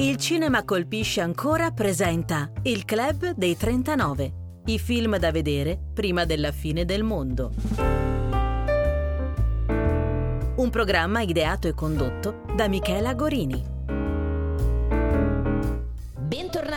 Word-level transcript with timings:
Il 0.00 0.16
cinema 0.16 0.64
colpisce 0.64 1.20
ancora 1.20 1.72
presenta 1.72 2.52
Il 2.62 2.84
Club 2.84 3.34
dei 3.34 3.56
39, 3.56 4.32
i 4.66 4.78
film 4.78 5.16
da 5.18 5.32
vedere 5.32 5.76
prima 5.92 6.24
della 6.24 6.52
fine 6.52 6.84
del 6.84 7.02
mondo. 7.02 7.52
Un 10.54 10.70
programma 10.70 11.22
ideato 11.22 11.66
e 11.66 11.74
condotto 11.74 12.44
da 12.54 12.68
Michela 12.68 13.12
Gorini. 13.14 13.77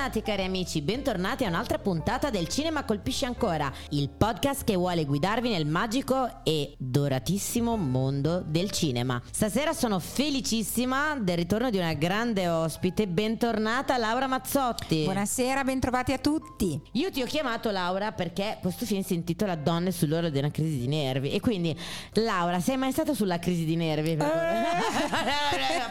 Bentornati 0.02 0.32
cari 0.32 0.48
amici, 0.48 0.82
bentornati 0.82 1.46
a 1.46 1.50
un'altra 1.50 1.78
puntata 1.78 2.32
del 2.32 2.48
Cinema 2.48 2.86
Colpisce 2.86 3.28
Ancora, 3.28 3.72
il 3.90 4.10
podcast 4.10 4.64
che 4.64 4.76
vuole 4.76 5.06
guidarvi 5.06 5.50
nel 5.50 5.68
magico 5.68 6.42
e 6.44 6.74
doratissimo 6.80 7.78
mondo 7.78 8.42
del 8.44 8.72
cinema. 8.72 9.22
Stasera 9.30 9.74
sono 9.74 10.00
felicissima 10.00 11.16
del 11.20 11.38
ritorno 11.38 11.70
di 11.70 11.78
una 11.78 11.94
grande 11.94 12.48
ospite, 12.48 13.08
bentornata 13.08 13.96
Laura 13.98 14.26
Mazzotti. 14.26 15.04
Buonasera, 15.04 15.64
bentrovati 15.64 16.14
a 16.14 16.18
tutti. 16.18 16.82
Io 16.94 17.12
ti 17.12 17.22
ho 17.22 17.28
chiamato 17.28 17.70
Laura 17.70 18.12
perché 18.12 18.58
questo 18.60 18.88
film 18.88 19.04
si 19.04 19.14
intitola 19.14 19.54
Donne 19.54 19.92
sull'oro 19.92 20.30
di 20.30 20.40
una 20.40 20.50
crisi 20.50 20.80
di 20.80 20.88
nervi 20.88 21.30
e 21.30 21.40
quindi 21.40 21.78
Laura, 22.14 22.60
sei 22.60 22.78
mai 22.78 22.92
stata 22.92 23.14
sulla 23.14 23.38
crisi 23.38 23.66
di 23.66 23.76
nervi? 23.76 24.18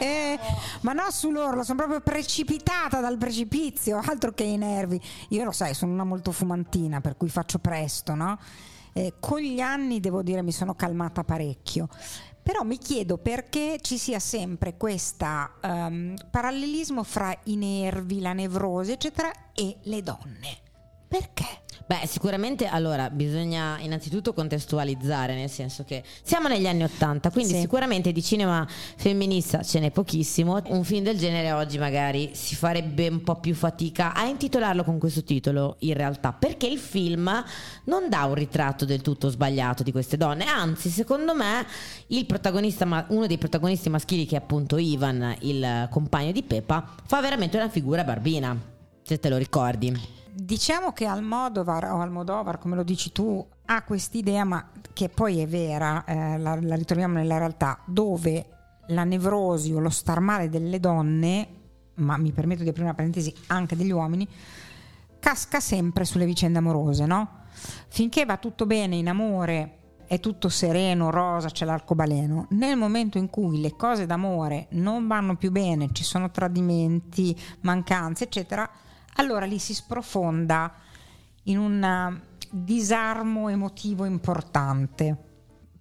Eh, 0.00 0.38
ma 0.82 0.92
no 0.94 1.04
sull'orlo, 1.10 1.62
sono 1.62 1.78
proprio 1.78 2.00
precipitata 2.00 2.98
dal 2.98 3.16
precipizio, 3.16 3.99
altro 4.04 4.32
che 4.32 4.44
i 4.44 4.56
nervi. 4.56 5.00
Io 5.28 5.44
lo 5.44 5.52
sai, 5.52 5.74
sono 5.74 5.92
una 5.92 6.04
molto 6.04 6.32
fumantina, 6.32 7.00
per 7.00 7.16
cui 7.16 7.28
faccio 7.28 7.58
presto, 7.58 8.14
no? 8.14 8.38
Eh, 8.92 9.14
con 9.20 9.38
gli 9.40 9.60
anni 9.60 10.00
devo 10.00 10.22
dire 10.22 10.42
mi 10.42 10.52
sono 10.52 10.74
calmata 10.74 11.24
parecchio. 11.24 11.88
Però 12.42 12.62
mi 12.64 12.78
chiedo 12.78 13.18
perché 13.18 13.78
ci 13.80 13.98
sia 13.98 14.18
sempre 14.18 14.76
questo 14.76 15.26
um, 15.62 16.14
parallelismo 16.30 17.02
fra 17.04 17.36
i 17.44 17.56
nervi, 17.56 18.20
la 18.20 18.32
nevrosi, 18.32 18.92
eccetera, 18.92 19.30
e 19.54 19.76
le 19.82 20.02
donne. 20.02 20.58
Perché? 21.06 21.44
Beh, 21.90 22.06
sicuramente 22.06 22.66
allora 22.66 23.10
bisogna 23.10 23.76
innanzitutto 23.80 24.32
contestualizzare, 24.32 25.34
nel 25.34 25.50
senso 25.50 25.82
che 25.82 26.04
siamo 26.22 26.46
negli 26.46 26.68
anni 26.68 26.84
Ottanta, 26.84 27.32
quindi 27.32 27.54
sì. 27.54 27.60
sicuramente 27.62 28.12
di 28.12 28.22
cinema 28.22 28.64
femminista 28.96 29.64
ce 29.64 29.80
n'è 29.80 29.90
pochissimo. 29.90 30.60
Un 30.66 30.84
film 30.84 31.02
del 31.02 31.18
genere 31.18 31.50
oggi 31.50 31.78
magari 31.78 32.30
si 32.32 32.54
farebbe 32.54 33.08
un 33.08 33.24
po' 33.24 33.40
più 33.40 33.56
fatica 33.56 34.14
a 34.14 34.26
intitolarlo 34.26 34.84
con 34.84 35.00
questo 35.00 35.24
titolo, 35.24 35.78
in 35.80 35.94
realtà, 35.94 36.32
perché 36.32 36.68
il 36.68 36.78
film 36.78 37.28
non 37.86 38.08
dà 38.08 38.22
un 38.22 38.34
ritratto 38.34 38.84
del 38.84 39.00
tutto 39.00 39.28
sbagliato 39.28 39.82
di 39.82 39.90
queste 39.90 40.16
donne, 40.16 40.44
anzi, 40.44 40.90
secondo 40.90 41.34
me, 41.34 41.66
il 42.06 42.24
protagonista, 42.24 43.04
uno 43.08 43.26
dei 43.26 43.38
protagonisti 43.38 43.88
maschili, 43.88 44.26
che 44.26 44.36
è 44.36 44.38
appunto 44.38 44.78
Ivan, 44.78 45.34
il 45.40 45.88
compagno 45.90 46.30
di 46.30 46.44
Peppa, 46.44 46.88
fa 47.04 47.20
veramente 47.20 47.56
una 47.56 47.68
figura 47.68 48.04
barbina, 48.04 48.56
se 49.02 49.18
te 49.18 49.28
lo 49.28 49.38
ricordi. 49.38 50.18
Diciamo 50.32 50.92
che 50.92 51.06
Almodovar 51.06 51.84
o 51.92 52.00
Almodovar, 52.00 52.58
come 52.58 52.76
lo 52.76 52.82
dici 52.82 53.12
tu, 53.12 53.44
ha 53.66 53.82
quest'idea, 53.82 54.44
ma 54.44 54.70
che 54.92 55.08
poi 55.08 55.40
è 55.40 55.46
vera, 55.46 56.04
eh, 56.04 56.38
la, 56.38 56.58
la 56.60 56.74
ritroviamo 56.74 57.14
nella 57.14 57.38
realtà, 57.38 57.78
dove 57.86 58.46
la 58.88 59.04
nevrosi 59.04 59.72
o 59.72 59.78
lo 59.78 59.90
star 59.90 60.20
male 60.20 60.48
delle 60.48 60.80
donne, 60.80 61.48
ma 61.94 62.16
mi 62.16 62.32
permetto 62.32 62.62
di 62.62 62.68
aprire 62.68 62.86
una 62.86 62.94
parentesi 62.94 63.32
anche 63.48 63.76
degli 63.76 63.90
uomini, 63.90 64.26
casca 65.18 65.60
sempre 65.60 66.04
sulle 66.04 66.24
vicende 66.24 66.58
amorose, 66.58 67.06
no? 67.06 67.38
Finché 67.88 68.24
va 68.24 68.36
tutto 68.36 68.66
bene 68.66 68.96
in 68.96 69.08
amore, 69.08 69.78
è 70.06 70.18
tutto 70.18 70.48
sereno, 70.48 71.10
rosa, 71.10 71.50
c'è 71.50 71.64
l'arcobaleno. 71.64 72.46
Nel 72.50 72.76
momento 72.76 73.18
in 73.18 73.30
cui 73.30 73.60
le 73.60 73.76
cose 73.76 74.06
d'amore 74.06 74.66
non 74.70 75.06
vanno 75.06 75.36
più 75.36 75.50
bene, 75.50 75.90
ci 75.92 76.02
sono 76.02 76.30
tradimenti, 76.30 77.38
mancanze, 77.60 78.24
eccetera, 78.24 78.68
allora 79.20 79.44
lì 79.44 79.58
si 79.58 79.74
sprofonda 79.74 80.72
in 81.44 81.58
un 81.58 81.82
eh, 81.82 82.38
disarmo 82.50 83.48
emotivo 83.48 84.06
importante. 84.06 85.16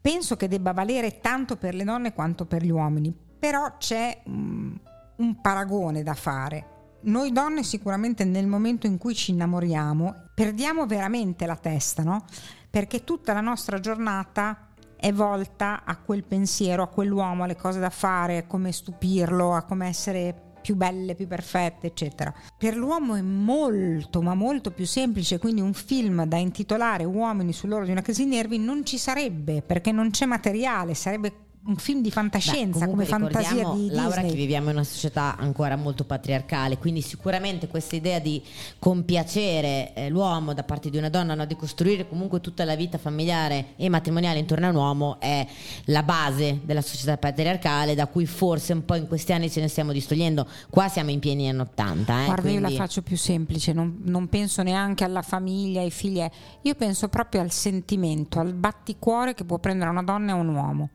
Penso 0.02 0.36
che 0.36 0.48
debba 0.48 0.74
valere 0.74 1.20
tanto 1.20 1.56
per 1.56 1.74
le 1.74 1.84
donne 1.84 2.14
quanto 2.14 2.46
per 2.46 2.64
gli 2.64 2.70
uomini, 2.70 3.14
però 3.40 3.78
c'è 3.78 4.22
um, 4.26 4.78
un 5.18 5.42
paragone 5.42 6.04
da 6.04 6.14
fare. 6.14 6.78
Noi 7.02 7.32
donne 7.32 7.64
sicuramente 7.64 8.26
nel 8.26 8.48
momento 8.48 8.86
in 8.86 8.98
cui 8.98 9.16
ci 9.16 9.32
innamoriamo 9.32 10.28
perdiamo 10.36 10.86
veramente 10.86 11.46
la 11.46 11.56
testa, 11.56 12.04
no? 12.04 12.26
Perché 12.70 13.06
tutta 13.06 13.32
la 13.32 13.42
nostra 13.42 13.80
giornata 13.80 14.68
è 14.98 15.14
volta 15.14 15.84
a 15.86 15.96
quel 15.98 16.24
pensiero, 16.24 16.84
a 16.84 16.88
quell'uomo, 16.88 17.44
alle 17.44 17.56
cose 17.56 17.80
da 17.80 17.90
fare, 17.90 18.38
a 18.38 18.44
come 18.46 18.74
stupirlo, 18.74 19.54
a 19.54 19.64
come 19.64 19.88
essere 19.88 20.49
più 20.70 20.76
belle, 20.76 21.16
più 21.16 21.26
perfette, 21.26 21.88
eccetera. 21.88 22.32
Per 22.56 22.76
l'uomo 22.76 23.16
è 23.16 23.22
molto, 23.22 24.22
ma 24.22 24.36
molto 24.36 24.70
più 24.70 24.86
semplice, 24.86 25.40
quindi 25.40 25.62
un 25.62 25.74
film 25.74 26.26
da 26.26 26.38
intitolare 26.38 27.06
Uomini 27.06 27.54
sull'oro 27.54 27.86
di 27.86 27.92
una 27.92 28.04
crisi 28.04 28.26
di 28.26 28.30
nervi 28.30 28.60
non 28.60 28.86
ci 28.86 29.00
sarebbe, 29.00 29.64
perché 29.64 29.92
non 29.92 30.12
c'è 30.12 30.28
materiale, 30.28 30.94
sarebbe 30.94 31.34
un 31.66 31.76
film 31.76 32.02
di 32.02 32.10
fantascienza 32.10 32.86
Beh, 32.86 32.92
come 32.92 33.06
fantasia 33.06 33.70
di 33.72 33.90
Laura 33.90 34.22
Disney. 34.22 34.30
che 34.30 34.36
viviamo 34.36 34.70
in 34.70 34.76
una 34.76 34.86
società 34.86 35.36
ancora 35.38 35.76
molto 35.76 36.06
patriarcale 36.06 36.78
quindi 36.78 37.02
sicuramente 37.02 37.68
questa 37.68 37.98
idea 37.98 38.20
di 38.20 38.42
compiacere 38.80 39.94
eh, 39.94 40.10
l'uomo 40.10 40.54
da 40.54 40.64
parte 40.64 40.90
di 40.90 40.98
una 40.98 41.10
donna 41.10 41.36
no? 41.36 41.46
di 41.46 41.58
costruire 41.58 42.08
comunque 42.08 42.40
tutta 42.40 42.64
la 42.64 42.76
vita 42.76 42.98
familiare 42.98 43.74
e 43.76 43.90
matrimoniale 43.90 44.40
intorno 44.40 44.68
a 44.68 44.70
un 44.70 44.76
uomo 44.76 45.20
è 45.20 45.46
la 45.86 46.04
base 46.04 46.62
della 46.64 46.82
società 46.82 47.18
patriarcale 47.18 47.94
da 47.94 48.08
cui 48.08 48.26
forse 48.26 48.72
un 48.72 48.86
po' 48.86 48.96
in 48.96 49.08
questi 49.08 49.34
anni 49.34 49.52
ce 49.52 49.60
ne 49.60 49.68
stiamo 49.68 49.92
distogliendo 49.92 50.48
qua 50.70 50.88
siamo 50.88 51.10
in 51.12 51.20
pieni 51.20 51.50
anni 51.50 51.60
80 51.60 52.22
eh, 52.22 52.26
guarda 52.26 52.42
quindi... 52.42 52.62
io 52.62 52.70
la 52.70 52.76
faccio 52.76 53.02
più 53.02 53.18
semplice 53.18 53.74
non, 53.74 54.00
non 54.06 54.30
penso 54.30 54.64
neanche 54.64 55.04
alla 55.04 55.22
famiglia 55.22 55.82
ai 55.82 55.92
figli 55.92 56.26
io 56.62 56.76
penso 56.76 57.10
proprio 57.10 57.42
al 57.42 57.52
sentimento 57.52 58.40
al 58.40 58.54
batticuore 58.54 59.34
che 59.34 59.44
può 59.44 59.60
prendere 59.60 59.90
una 59.90 60.04
donna 60.04 60.32
e 60.32 60.36
un 60.36 60.48
uomo 60.48 60.90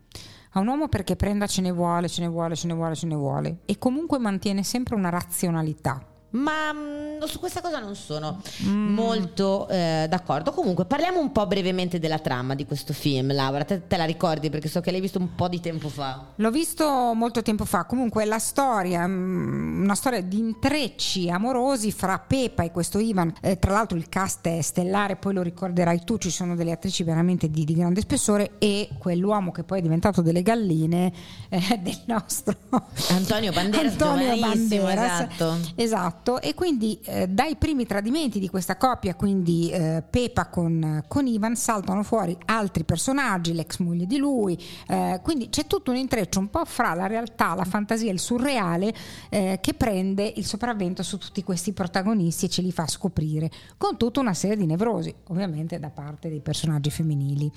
a 0.56 0.60
un 0.60 0.68
uomo 0.68 0.88
perché 0.88 1.16
prenda 1.16 1.46
ce 1.46 1.60
ne 1.60 1.72
vuole, 1.72 2.08
ce 2.08 2.20
ne 2.20 2.28
vuole, 2.28 2.54
ce 2.54 2.66
ne 2.66 2.74
vuole, 2.74 2.94
ce 2.94 3.06
ne 3.06 3.14
vuole. 3.16 3.58
E 3.66 3.76
comunque 3.78 4.18
mantiene 4.18 4.62
sempre 4.62 4.94
una 4.94 5.08
razionalità 5.08 6.00
ma 6.34 6.72
mh, 6.72 6.78
mm, 6.78 7.22
su 7.26 7.38
questa 7.38 7.60
cosa 7.60 7.78
non 7.78 7.94
sono 7.94 8.40
mm. 8.64 8.94
molto 8.94 9.68
eh, 9.68 10.06
d'accordo. 10.08 10.52
Comunque, 10.52 10.84
parliamo 10.84 11.20
un 11.20 11.32
po' 11.32 11.46
brevemente 11.46 11.98
della 11.98 12.18
trama 12.18 12.54
di 12.54 12.66
questo 12.66 12.92
film, 12.92 13.32
Laura. 13.32 13.64
Te, 13.64 13.86
te, 13.86 13.96
la 13.96 14.04
ricordi 14.04 14.50
perché 14.50 14.68
so 14.68 14.80
che 14.80 14.90
l'hai 14.90 15.00
visto 15.00 15.18
un 15.18 15.34
po' 15.34 15.48
di 15.48 15.60
tempo 15.60 15.88
fa. 15.88 16.32
L'ho 16.34 16.50
visto 16.50 17.12
molto 17.14 17.42
tempo 17.42 17.64
fa. 17.64 17.84
Comunque, 17.84 18.24
la 18.24 18.38
storia, 18.38 19.06
mh, 19.06 19.82
una 19.82 19.94
storia 19.94 20.22
di 20.22 20.38
intrecci 20.38 21.30
amorosi 21.30 21.92
fra 21.92 22.18
Pepa 22.18 22.64
e 22.64 22.70
questo 22.70 22.98
Ivan. 22.98 23.32
Eh, 23.40 23.58
tra 23.58 23.72
l'altro, 23.72 23.96
il 23.96 24.08
cast 24.08 24.46
è 24.48 24.60
stellare, 24.60 25.16
poi 25.16 25.34
lo 25.34 25.42
ricorderai 25.42 26.02
tu. 26.04 26.18
Ci 26.18 26.30
sono 26.30 26.56
delle 26.56 26.72
attrici 26.72 27.04
veramente 27.04 27.48
di, 27.48 27.64
di 27.64 27.74
grande 27.74 28.00
spessore. 28.00 28.52
E 28.58 28.88
quell'uomo 28.98 29.52
che 29.52 29.62
poi 29.62 29.78
è 29.78 29.82
diventato 29.82 30.20
delle 30.20 30.42
galline 30.42 31.12
eh, 31.48 31.78
del 31.80 32.00
nostro 32.06 32.56
Antonio 33.10 33.52
Banderas. 33.52 33.92
Antonio 33.92 34.36
Banderas. 34.36 35.20
Esatto. 35.20 35.58
esatto 35.76 36.23
fatto 36.24 36.40
e 36.40 36.54
quindi 36.54 36.98
eh, 37.04 37.28
dai 37.28 37.56
primi 37.56 37.84
tradimenti 37.86 38.40
di 38.40 38.48
questa 38.48 38.76
coppia, 38.76 39.14
quindi 39.14 39.70
eh, 39.70 40.02
Pepa 40.08 40.46
con, 40.46 41.04
con, 41.06 41.26
Ivan, 41.26 41.54
saltano 41.54 42.02
fuori 42.02 42.36
altri 42.46 42.84
personaggi, 42.84 43.52
l'ex 43.52 43.78
moglie 43.78 44.06
di 44.06 44.16
lui, 44.16 44.58
eh, 44.88 45.20
quindi 45.22 45.50
c'è 45.50 45.66
tutto 45.66 45.90
un 45.90 45.98
intreccio 45.98 46.38
un 46.38 46.48
po' 46.48 46.64
fra 46.64 46.94
la 46.94 47.06
realtà, 47.06 47.54
la 47.54 47.64
fantasia 47.64 48.08
e 48.08 48.14
il 48.14 48.18
surreale 48.18 48.92
eh, 49.28 49.58
che 49.60 49.74
prende 49.74 50.32
il 50.36 50.46
sopravvento 50.46 51.02
su 51.02 51.18
tutti 51.18 51.42
questi 51.44 51.72
protagonisti 51.72 52.46
e 52.46 52.48
ce 52.48 52.62
li 52.62 52.72
fa 52.72 52.86
scoprire, 52.86 53.50
con 53.76 53.96
tutta 53.98 54.20
una 54.20 54.34
serie 54.34 54.56
di 54.56 54.66
nevrosi, 54.66 55.14
ovviamente 55.28 55.78
da 55.78 55.90
parte 55.90 56.30
dei 56.30 56.40
personaggi 56.40 56.90
femminili. 56.90 57.50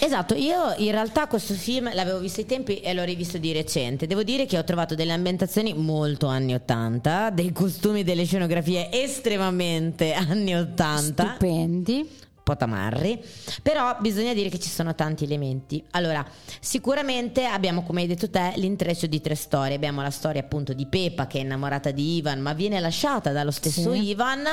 Esatto, 0.00 0.34
io 0.34 0.74
in 0.78 0.90
realtà 0.90 1.28
questo 1.28 1.54
film 1.54 1.92
l'avevo 1.94 2.18
visto 2.18 2.40
ai 2.40 2.46
tempi 2.46 2.80
e 2.80 2.92
l'ho 2.94 3.04
rivisto 3.04 3.38
di 3.38 3.52
recente, 3.52 4.06
devo 4.06 4.22
dire 4.22 4.46
che 4.46 4.58
ho 4.58 4.64
trovato 4.64 4.94
delle 4.94 5.12
ambientazioni 5.12 5.74
molto 5.74 6.26
anni 6.26 6.54
80, 6.54 7.30
dei 7.30 7.52
costumi 7.52 8.04
delle 8.08 8.24
scenografie 8.24 8.88
estremamente 8.90 10.14
anni 10.14 10.54
80. 10.54 11.24
Stupendi 11.24 12.08
po' 12.48 12.56
tamarri, 12.56 13.22
però 13.62 13.94
bisogna 14.00 14.32
dire 14.32 14.48
che 14.48 14.58
ci 14.58 14.70
sono 14.70 14.94
tanti 14.94 15.24
elementi. 15.24 15.84
Allora, 15.90 16.24
sicuramente 16.60 17.44
abbiamo, 17.44 17.82
come 17.82 18.00
hai 18.00 18.06
detto 18.06 18.30
te, 18.30 18.54
l'intreccio 18.56 19.06
di 19.06 19.20
tre 19.20 19.34
storie. 19.34 19.74
Abbiamo 19.74 20.00
la 20.00 20.10
storia 20.10 20.40
appunto 20.40 20.72
di 20.72 20.86
Pepa 20.86 21.26
che 21.26 21.38
è 21.38 21.42
innamorata 21.42 21.90
di 21.90 22.16
Ivan, 22.16 22.40
ma 22.40 22.54
viene 22.54 22.80
lasciata 22.80 23.32
dallo 23.32 23.50
stesso 23.50 23.92
sì. 23.92 24.08
Ivan, 24.08 24.46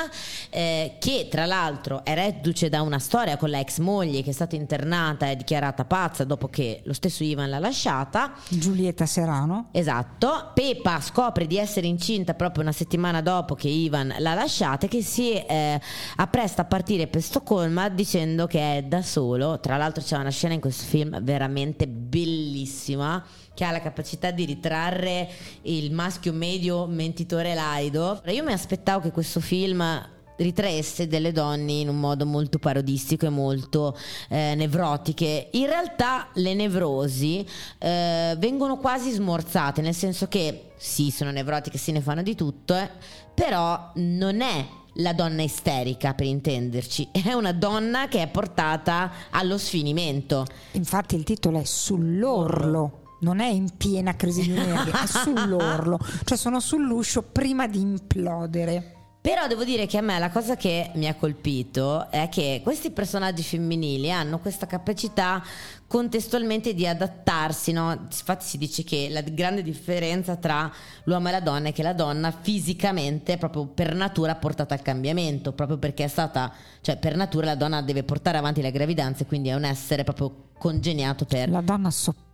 eh, 0.50 0.95
che 1.00 1.27
tra 1.31 1.45
l'altro 1.45 2.03
è 2.03 2.13
reduce 2.13 2.68
da 2.68 2.81
una 2.81 3.00
storia 3.00 3.38
con 3.38 3.50
la 3.50 3.59
ex 3.59 3.77
moglie 3.80 4.21
che 4.21 4.31
è 4.31 4.33
stata 4.33 4.57
internata 4.57 5.30
e 5.30 5.38
dichiarata 5.38 5.86
pazza 5.86 6.25
dopo 6.25 6.50
che 6.50 6.81
lo 6.83 6.94
stesso 6.94 7.24
Ivan 7.24 7.50
l'ha 7.50 7.59
lasciata. 7.59 8.33
Giulietta 8.50 9.06
Serrano. 9.06 9.69
Esatto. 9.71 10.51
Pepa 10.53 11.00
scopre 11.00 11.48
di 11.48 11.57
essere 11.57 11.88
incinta 11.88 12.33
proprio 12.33 12.63
una 12.63 12.74
settimana 12.74 13.21
dopo 13.21 13.56
che 13.56 13.69
Ivan 13.69 14.13
l'ha 14.18 14.33
lasciata 14.33 14.86
e 14.86 14.89
che 14.89 15.01
si 15.01 15.31
eh, 15.33 15.80
appresta 16.18 16.63
a 16.63 16.65
partire 16.65 17.07
per 17.07 17.21
Stoccolma 17.21 17.84
dicendo 17.89 18.47
che 18.47 18.77
è 18.77 18.83
da 18.83 19.01
solo. 19.01 19.59
Tra 19.59 19.77
l'altro 19.77 20.03
c'è 20.03 20.17
una 20.17 20.29
scena 20.29 20.53
in 20.53 20.59
questo 20.59 20.83
film 20.85 21.21
veramente 21.21 21.87
bellissima 21.87 23.23
che 23.53 23.63
ha 23.63 23.71
la 23.71 23.81
capacità 23.81 24.31
di 24.31 24.45
ritrarre 24.45 25.29
il 25.63 25.91
maschio 25.91 26.33
medio 26.33 26.85
mentitore 26.85 27.53
laido. 27.53 28.21
Io 28.25 28.43
mi 28.43 28.51
aspettavo 28.51 29.01
che 29.01 29.11
questo 29.11 29.39
film 29.39 30.13
ritraesse 30.37 31.07
delle 31.07 31.31
donne 31.31 31.71
in 31.71 31.89
un 31.89 31.99
modo 31.99 32.25
molto 32.25 32.59
parodistico 32.59 33.25
e 33.25 33.29
molto 33.29 33.97
eh, 34.29 34.53
nevrotiche. 34.55 35.49
In 35.51 35.67
realtà 35.67 36.27
le 36.33 36.53
nevrosi 36.53 37.45
eh, 37.77 38.35
vengono 38.38 38.77
quasi 38.77 39.11
smorzate, 39.11 39.81
nel 39.81 39.95
senso 39.95 40.27
che 40.27 40.71
sì, 40.77 41.09
sono 41.11 41.31
nevrotiche, 41.31 41.77
se 41.77 41.91
ne 41.91 42.01
fanno 42.01 42.21
di 42.21 42.35
tutto, 42.35 42.75
eh, 42.75 42.89
però 43.33 43.91
non 43.95 44.41
è 44.41 44.65
la 44.95 45.13
donna 45.13 45.42
isterica, 45.42 46.13
per 46.13 46.25
intenderci, 46.25 47.09
è 47.24 47.33
una 47.33 47.51
donna 47.51 48.07
che 48.07 48.21
è 48.21 48.27
portata 48.27 49.12
allo 49.31 49.57
sfinimento. 49.57 50.45
Infatti 50.71 51.15
il 51.15 51.24
titolo 51.24 51.59
è 51.59 51.63
Sull'orlo 51.63 53.03
non 53.18 53.39
è 53.39 53.47
in 53.47 53.75
piena 53.75 54.15
crisi 54.15 54.42
di 54.42 54.51
nervi, 54.51 54.92
è 54.92 55.06
sull'orlo, 55.07 56.00
cioè 56.25 56.38
sono 56.38 56.59
sull'uscio 56.59 57.24
prima 57.24 57.68
di 57.68 57.80
implodere. 57.80 58.94
Però 59.25 59.48
devo 59.48 59.63
dire 59.63 59.88
che 59.88 59.98
a 59.98 60.01
me 60.01 60.19
la 60.19 60.30
cosa 60.30 60.56
che 60.56 60.92
mi 60.94 61.07
ha 61.07 61.16
colpito 61.16 62.12
è 62.12 62.30
che 62.30 62.60
questi 62.62 62.92
personaggi 62.92 63.42
femminili 63.42 64.12
hanno 64.12 64.38
questa 64.38 64.68
capacità 64.68 65.44
contestualmente 65.88 66.75
di 66.75 66.86
adattarsi, 66.86 67.72
no? 67.72 67.92
infatti 67.92 68.45
si 68.45 68.60
dice 68.60 68.83
che 68.83 69.07
la 69.10 69.22
grande 69.22 69.63
differenza 69.63 70.36
tra 70.36 70.72
l'uomo 71.06 71.30
e 71.30 71.31
la 71.31 71.39
donna 71.39 71.69
è 71.69 71.74
che 71.74 71.81
la 71.81 71.94
donna 71.94 72.30
fisicamente, 72.30 73.38
proprio 73.38 73.66
per 73.66 73.95
natura, 73.95 74.33
ha 74.33 74.36
portato 74.36 74.75
al 74.75 74.83
cambiamento, 74.83 75.54
proprio 75.54 75.80
perché 75.80 76.04
è 76.04 76.07
stata, 76.07 76.54
cioè 76.81 76.98
per 76.98 77.16
natura 77.16 77.48
la 77.48 77.56
donna 77.56 77.81
deve 77.81 78.04
portare 78.04 78.38
avanti 78.38 78.62
le 78.62 78.69
gravidanze, 78.69 79.25
quindi 79.25 79.50
è 79.50 79.56
un 79.56 79.63
essere 79.63 80.04
proprio 80.04 80.50
congegnato 80.56 81.25
per... 81.25 81.50
La 81.50 81.62
donna 81.62 81.89
sopporta. 81.89 82.25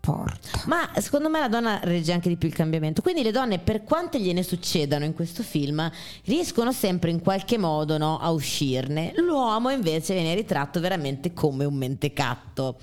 Ma 0.66 0.90
secondo 0.98 1.30
me 1.30 1.40
la 1.40 1.48
donna 1.48 1.80
regge 1.84 2.12
anche 2.12 2.28
di 2.28 2.36
più 2.36 2.48
il 2.48 2.56
cambiamento. 2.56 3.04
Quindi 3.04 3.22
le 3.22 3.32
donne, 3.32 3.60
per 3.60 3.84
quante 3.84 4.20
gliene 4.20 4.42
succedano 4.42 5.06
in 5.06 5.14
questo 5.14 5.44
film, 5.44 5.90
riescono 6.26 6.72
sempre 6.72 7.12
in 7.12 7.22
qualche 7.22 7.60
modo 7.60 7.98
no, 7.98 8.18
a 8.20 8.32
uscirne. 8.32 9.14
L'uomo 9.18 9.70
invece 9.70 10.14
viene 10.14 10.34
ritratto 10.34 10.80
veramente 10.80 11.34
come 11.34 11.66
un 11.66 11.76
mentecatto. 11.76 12.78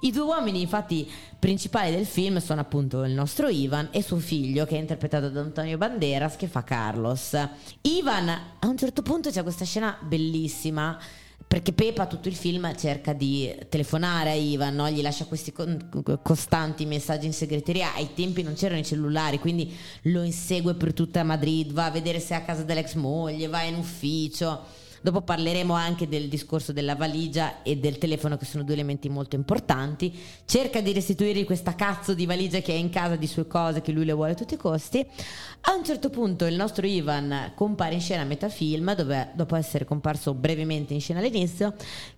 I 0.00 0.10
due 0.10 0.22
uomini, 0.22 0.60
infatti, 0.60 1.08
principali 1.38 1.92
del 1.92 2.06
film 2.06 2.38
sono 2.38 2.60
appunto 2.60 3.04
il 3.04 3.12
nostro 3.12 3.48
Ivan 3.48 3.88
e 3.92 4.02
suo 4.02 4.18
figlio, 4.18 4.64
che 4.66 4.76
è 4.76 4.80
interpretato 4.80 5.28
da 5.30 5.40
Antonio 5.40 5.78
Banderas, 5.78 6.34
che 6.36 6.48
fa 6.48 6.64
Carlos. 6.64 7.36
Ivan, 7.82 8.28
a 8.28 8.66
un 8.66 8.76
certo 8.76 9.02
punto 9.02 9.30
c'è 9.30 9.42
questa 9.44 9.64
scena 9.64 9.96
bellissima 10.00 10.98
perché 11.54 11.72
Pepa 11.72 12.06
tutto 12.06 12.26
il 12.26 12.34
film 12.34 12.74
cerca 12.74 13.12
di 13.12 13.54
telefonare 13.68 14.30
a 14.30 14.34
Ivan, 14.34 14.74
no? 14.74 14.90
gli 14.90 15.00
lascia 15.00 15.24
questi 15.24 15.54
costanti 16.20 16.84
messaggi 16.84 17.26
in 17.26 17.32
segreteria, 17.32 17.94
ai 17.94 18.12
tempi 18.12 18.42
non 18.42 18.54
c'erano 18.54 18.80
i 18.80 18.84
cellulari, 18.84 19.38
quindi 19.38 19.72
lo 20.02 20.24
insegue 20.24 20.74
per 20.74 20.92
tutta 20.92 21.22
Madrid, 21.22 21.72
va 21.72 21.84
a 21.84 21.90
vedere 21.92 22.18
se 22.18 22.34
è 22.34 22.38
a 22.38 22.42
casa 22.42 22.64
dell'ex 22.64 22.94
moglie, 22.94 23.46
va 23.46 23.62
in 23.62 23.76
ufficio 23.76 24.62
Dopo 25.04 25.20
parleremo 25.20 25.74
anche 25.74 26.08
del 26.08 26.30
discorso 26.30 26.72
della 26.72 26.96
valigia 26.96 27.62
e 27.62 27.76
del 27.76 27.98
telefono 27.98 28.38
che 28.38 28.46
sono 28.46 28.64
due 28.64 28.72
elementi 28.72 29.10
molto 29.10 29.36
importanti. 29.36 30.10
Cerca 30.46 30.80
di 30.80 30.94
restituirgli 30.94 31.44
questa 31.44 31.74
cazzo 31.74 32.14
di 32.14 32.24
valigia 32.24 32.60
che 32.60 32.72
è 32.72 32.76
in 32.76 32.88
casa 32.88 33.14
di 33.14 33.26
sue 33.26 33.46
cose 33.46 33.82
che 33.82 33.92
lui 33.92 34.06
le 34.06 34.14
vuole 34.14 34.30
a 34.30 34.34
tutti 34.34 34.54
i 34.54 34.56
costi. 34.56 35.06
A 35.66 35.74
un 35.74 35.84
certo 35.84 36.08
punto 36.08 36.46
il 36.46 36.54
nostro 36.54 36.86
Ivan 36.86 37.52
compare 37.54 37.92
in 37.92 38.00
scena 38.00 38.22
a 38.22 38.24
metà 38.24 38.48
film, 38.48 38.94
dove 38.94 39.30
dopo 39.34 39.56
essere 39.56 39.84
comparso 39.84 40.32
brevemente 40.32 40.94
in 40.94 41.00
scena 41.00 41.18
all'inizio, 41.18 41.74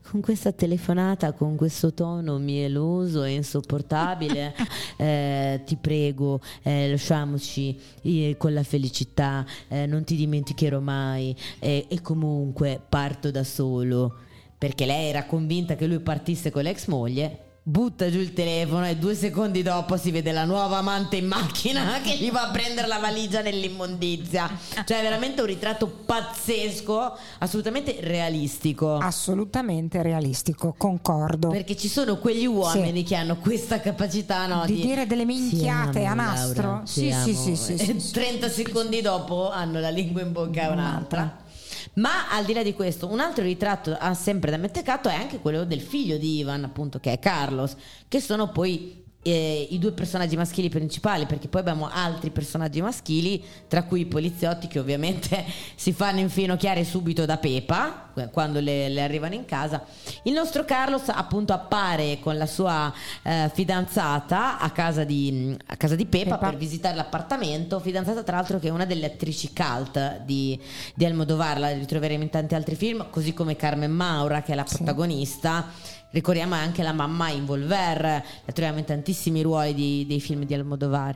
con 0.09 0.21
questa 0.21 0.53
telefonata, 0.53 1.33
con 1.33 1.57
questo 1.57 1.93
tono 1.93 2.39
mieloso 2.39 3.25
e 3.25 3.35
insopportabile, 3.35 4.55
eh, 4.97 5.61
ti 5.65 5.77
prego, 5.77 6.41
eh, 6.63 6.91
lasciamoci 6.91 7.77
eh, 8.03 8.37
con 8.39 8.53
la 8.53 8.63
felicità, 8.63 9.45
eh, 9.69 9.87
non 9.87 10.05
ti 10.05 10.15
dimenticherò 10.15 10.79
mai 10.79 11.35
e 11.59 11.99
comunque 12.03 12.76
parto 12.79 13.31
da 13.31 13.45
solo, 13.45 14.15
perché 14.59 14.87
lei 14.87 15.09
era 15.09 15.25
convinta 15.25 15.75
che 15.75 15.87
lui 15.87 16.01
partisse 16.01 16.51
con 16.51 16.63
l'ex 16.63 16.87
moglie, 16.87 17.47
butta 17.69 18.09
giù 18.09 18.21
il 18.21 18.33
telefono 18.33 18.87
e 18.87 18.95
due 18.97 19.17
secondi 19.17 19.61
dopo 19.61 19.97
si 19.97 20.13
vede 20.13 20.31
la 20.31 20.45
nuova 20.45 20.77
amante 20.77 21.17
in 21.17 21.27
macchina 21.27 21.99
che 22.01 22.17
gli 22.17 22.31
va 22.31 22.47
a 22.47 22.51
prendere 22.53 22.87
la 22.87 22.99
valigia 22.99 23.41
nell'immondizia. 23.43 24.49
Cioè, 24.85 25.01
è 25.01 25.03
veramente 25.03 25.41
un 25.41 25.49
ritratto 25.49 25.89
pazzesco, 25.89 27.19
assolutamente 27.41 27.97
realistico. 28.03 28.99
Assolutamente 28.99 30.01
realistico, 30.01 30.77
concordo. 30.79 31.49
Perché 31.49 31.77
ci 31.77 31.89
sono 31.89 32.19
quegli 32.19 32.47
uomini 32.47 32.99
sì. 32.99 33.05
che 33.05 33.17
hanno 33.17 33.37
questa 33.39 33.81
capacità 33.81 34.47
no, 34.47 34.65
di, 34.65 34.75
di, 34.75 34.83
dire 34.83 35.07
delle 35.09 35.25
minchiate 35.25 36.05
a 36.05 36.15
nastro. 36.15 36.63
Laura, 36.63 36.87
sì, 36.87 37.11
sì, 37.11 37.35
sì, 37.35 37.57
sì, 37.57 37.79
sì, 37.79 37.99
sì, 37.99 38.13
30 38.15 38.49
secondi 38.49 39.01
dopo 39.01 39.51
hanno 39.51 39.81
la 39.81 39.91
lingua 39.91 40.23
in 40.23 40.31
bocca 40.31 40.69
a 40.69 40.71
un'altra. 40.71 41.45
Ma 41.97 42.29
al 42.31 42.45
di 42.45 42.53
là 42.53 42.63
di 42.63 42.75
questo, 42.75 43.11
un 43.11 43.21
altro 43.21 43.43
ritratto 43.43 43.97
ah, 43.99 44.13
sempre 44.13 44.51
da 44.51 44.59
Mettecato 44.59 45.09
è 45.09 45.15
anche 45.15 45.41
quello 45.41 45.65
del 45.65 45.81
figlio 45.81 46.19
di 46.19 46.39
Ivan, 46.39 46.65
appunto, 46.65 47.01
che 47.01 47.13
è 47.13 47.19
Carlos, 47.19 47.75
che 48.09 48.21
sono 48.21 48.51
poi 48.51 49.06
eh, 49.27 49.67
i 49.71 49.79
due 49.81 49.91
personaggi 49.91 50.37
maschili 50.37 50.69
principali, 50.69 51.27
perché 51.27 51.49
poi 51.49 51.61
abbiamo 51.61 51.89
altri 51.91 52.31
personaggi 52.31 52.81
maschili, 52.81 53.43
tra 53.67 53.83
cui 53.83 54.03
i 54.03 54.07
poliziotti 54.07 54.69
che 54.69 54.79
ovviamente 54.79 55.45
si 55.75 55.93
fanno 55.93 56.21
infinocchiare 56.21 56.85
subito 56.85 57.25
da 57.25 57.37
Pepa 57.37 58.05
quando 58.31 58.61
le, 58.61 58.89
le, 58.89 59.03
arrivano 59.03 59.35
in 59.35 59.45
casa. 59.45 59.83
Il 60.23 60.33
nostro 60.33 60.65
Carlos 60.65 61.09
appunto 61.09 61.53
appare 61.53 62.19
con 62.21 62.39
la 62.39 62.47
sua 62.47 62.91
eh, 63.23 63.51
fidanzata 63.53 64.59
a 64.59 64.71
casa, 64.71 65.05
di, 65.05 65.55
a 65.67 65.77
casa 65.77 65.97
di 65.97 66.07
Pepa, 66.07 66.37
Pepa, 66.37 66.49
per 66.49 66.57
visitare 66.57 66.95
l'appartamento, 66.95 67.81
fidanzata 67.81 68.23
tra 68.23 68.37
l'altro 68.37 68.59
che 68.59 68.69
è 68.69 68.71
una 68.71 68.87
delle 68.87 69.07
attrici 69.07 69.53
cult 69.53 70.21
di, 70.21 70.59
di 70.95 71.05
Almodovar, 71.05 71.59
la 71.59 71.73
ritroveremo 71.73 72.23
in 72.23 72.31
tanti 72.31 72.55
altri 72.55 72.77
film, 72.77 73.07
così 73.11 73.35
come 73.35 73.57
Carmen 73.57 73.91
Maura 73.91 74.41
che 74.43 74.53
è 74.53 74.55
la 74.55 74.65
protagonista. 74.65 75.67
Sì 75.83 76.05
ricordiamo 76.17 76.55
anche 76.55 76.83
la 76.83 76.95
mamma 76.95 77.29
in 77.29 77.45
Volver, 77.45 78.01
la 78.01 78.53
troviamo 78.53 78.79
in 78.79 78.87
tantissimi 78.87 79.43
ruoli 79.43 79.75
di, 79.75 80.07
dei 80.09 80.19
film 80.19 80.45
di 80.45 80.55
Almodovar. 80.55 81.15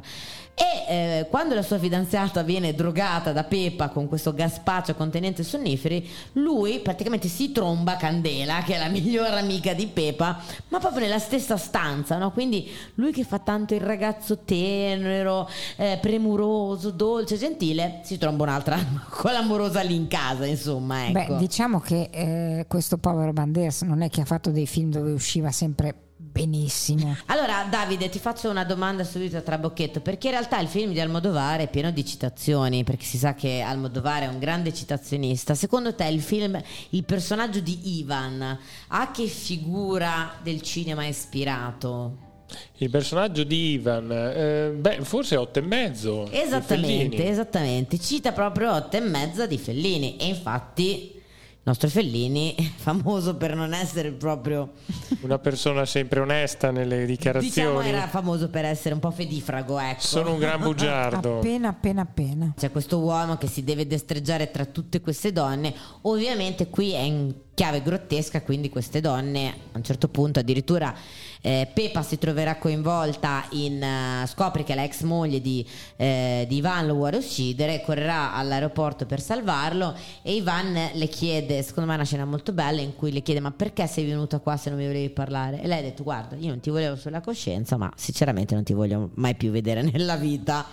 E 0.60 0.92
eh, 0.94 1.26
quando 1.30 1.54
la 1.54 1.62
sua 1.62 1.78
fidanzata 1.78 2.42
viene 2.42 2.74
drogata 2.74 3.32
da 3.32 3.44
Pepa 3.44 3.88
con 3.88 4.08
questo 4.08 4.34
gaspaccio 4.34 4.94
contenente 4.94 5.42
sonniferi, 5.42 6.06
lui 6.32 6.80
praticamente 6.80 7.28
si 7.28 7.50
tromba 7.50 7.96
Candela, 7.96 8.62
che 8.62 8.74
è 8.74 8.78
la 8.78 8.88
migliore 8.88 9.38
amica 9.38 9.72
di 9.72 9.86
Pepa, 9.86 10.38
ma 10.68 10.78
proprio 10.78 11.00
nella 11.00 11.18
stessa 11.18 11.56
stanza, 11.56 12.18
no? 12.18 12.30
Quindi 12.32 12.70
lui 12.96 13.10
che 13.10 13.24
fa 13.24 13.38
tanto 13.38 13.72
il 13.72 13.80
ragazzo 13.80 14.40
tenero, 14.40 15.48
eh, 15.76 15.98
premuroso, 15.98 16.90
dolce, 16.90 17.38
gentile, 17.38 18.00
si 18.02 18.18
tromba 18.18 18.42
un'altra 18.42 18.78
con 19.08 19.32
l'amorosa 19.32 19.80
lì 19.80 19.94
in 19.94 20.08
casa, 20.08 20.44
insomma. 20.44 21.06
Ecco. 21.06 21.36
Beh, 21.36 21.38
diciamo 21.38 21.80
che 21.80 22.10
eh, 22.12 22.66
questo 22.68 22.98
povero 22.98 23.32
Banderas 23.32 23.80
non 23.80 24.02
è 24.02 24.10
che 24.10 24.20
ha 24.20 24.26
fatto 24.26 24.50
dei 24.50 24.66
film 24.66 24.90
dove 24.90 25.10
usciva 25.12 25.50
sempre 25.50 26.09
benissimo. 26.30 27.16
Allora, 27.26 27.66
Davide, 27.68 28.08
ti 28.08 28.18
faccio 28.18 28.48
una 28.48 28.64
domanda 28.64 29.04
subito 29.04 29.36
a 29.36 29.40
trabocchetto, 29.40 30.00
perché 30.00 30.28
in 30.28 30.34
realtà 30.34 30.58
il 30.60 30.68
film 30.68 30.92
di 30.92 31.00
Almodovar 31.00 31.60
è 31.60 31.68
pieno 31.68 31.90
di 31.90 32.04
citazioni, 32.04 32.84
perché 32.84 33.04
si 33.04 33.18
sa 33.18 33.34
che 33.34 33.60
Almodovar 33.60 34.22
è 34.22 34.26
un 34.28 34.38
grande 34.38 34.72
citazionista. 34.72 35.54
Secondo 35.54 35.94
te 35.94 36.06
il 36.06 36.22
film, 36.22 36.60
il 36.90 37.04
personaggio 37.04 37.60
di 37.60 37.98
Ivan, 37.98 38.58
a 38.88 39.10
che 39.10 39.26
figura 39.26 40.34
del 40.42 40.62
cinema 40.62 41.02
è 41.02 41.08
ispirato? 41.08 42.28
Il 42.78 42.90
personaggio 42.90 43.44
di 43.44 43.72
Ivan, 43.72 44.10
eh, 44.10 44.72
beh, 44.76 45.04
forse 45.04 45.36
otto 45.36 45.60
e 45.60 45.62
mezzo. 45.62 46.28
Esattamente, 46.30 47.28
esattamente. 47.28 47.98
Cita 47.98 48.32
proprio 48.32 48.74
otto 48.74 48.96
e 48.96 49.00
mezza 49.00 49.46
di 49.46 49.56
Fellini. 49.56 50.16
E 50.16 50.26
infatti 50.26 51.19
nostro 51.70 51.88
Fellini 51.88 52.54
è 52.54 52.62
famoso 52.76 53.36
per 53.36 53.54
non 53.54 53.72
essere 53.72 54.10
proprio 54.10 54.72
una 55.20 55.38
persona 55.38 55.84
sempre 55.86 56.20
onesta 56.20 56.70
nelle 56.70 57.06
dichiarazioni. 57.06 57.54
Diciamo 57.54 57.80
era 57.80 58.08
famoso 58.08 58.48
per 58.48 58.64
essere 58.64 58.94
un 58.94 59.00
po' 59.00 59.10
fedifrago, 59.10 59.78
ecco. 59.78 60.00
Sono 60.00 60.32
un 60.32 60.38
gran 60.38 60.60
bugiardo. 60.60 61.38
appena 61.38 61.68
appena 61.68 62.02
appena. 62.02 62.52
C'è 62.56 62.70
questo 62.70 62.98
uomo 62.98 63.36
che 63.36 63.46
si 63.46 63.62
deve 63.64 63.86
destreggiare 63.86 64.50
tra 64.50 64.64
tutte 64.64 65.00
queste 65.00 65.32
donne. 65.32 65.72
Ovviamente 66.02 66.68
qui 66.68 66.92
è 66.92 67.00
in 67.00 67.32
chiave 67.60 67.82
grottesca, 67.82 68.40
quindi 68.40 68.70
queste 68.70 69.02
donne 69.02 69.48
a 69.72 69.76
un 69.76 69.84
certo 69.84 70.08
punto 70.08 70.38
addirittura 70.40 70.94
eh, 71.42 71.68
Pepa 71.70 72.00
si 72.00 72.16
troverà 72.16 72.56
coinvolta 72.56 73.44
in 73.50 73.82
uh, 74.22 74.26
scopre 74.26 74.64
che 74.64 74.74
l'ex 74.74 75.02
moglie 75.02 75.42
di, 75.42 75.62
eh, 75.96 76.46
di, 76.48 76.56
Ivan 76.56 76.86
lo 76.86 76.94
vuole 76.94 77.18
uccidere, 77.18 77.82
correrà 77.82 78.32
all'aeroporto 78.32 79.04
per 79.04 79.20
salvarlo 79.20 79.94
e 80.22 80.36
Ivan 80.36 80.72
le 80.94 81.08
chiede, 81.08 81.60
secondo 81.60 81.86
me 81.86 81.96
è 81.96 81.98
una 81.98 82.06
scena 82.06 82.24
molto 82.24 82.52
bella 82.52 82.80
in 82.80 82.96
cui 82.96 83.12
le 83.12 83.20
chiede 83.20 83.40
ma 83.40 83.50
perché 83.50 83.86
sei 83.86 84.06
venuta 84.06 84.38
qua 84.38 84.56
se 84.56 84.70
non 84.70 84.78
mi 84.78 84.86
volevi 84.86 85.10
parlare? 85.10 85.60
E 85.60 85.66
lei 85.66 85.80
ha 85.80 85.82
detto 85.82 86.02
guarda 86.02 86.36
io 86.36 86.48
non 86.48 86.60
ti 86.60 86.70
volevo 86.70 86.96
sulla 86.96 87.20
coscienza 87.20 87.76
ma 87.76 87.92
sinceramente 87.94 88.54
non 88.54 88.64
ti 88.64 88.72
voglio 88.72 89.10
mai 89.16 89.34
più 89.34 89.50
vedere 89.50 89.82
nella 89.92 90.16
vita 90.16 90.64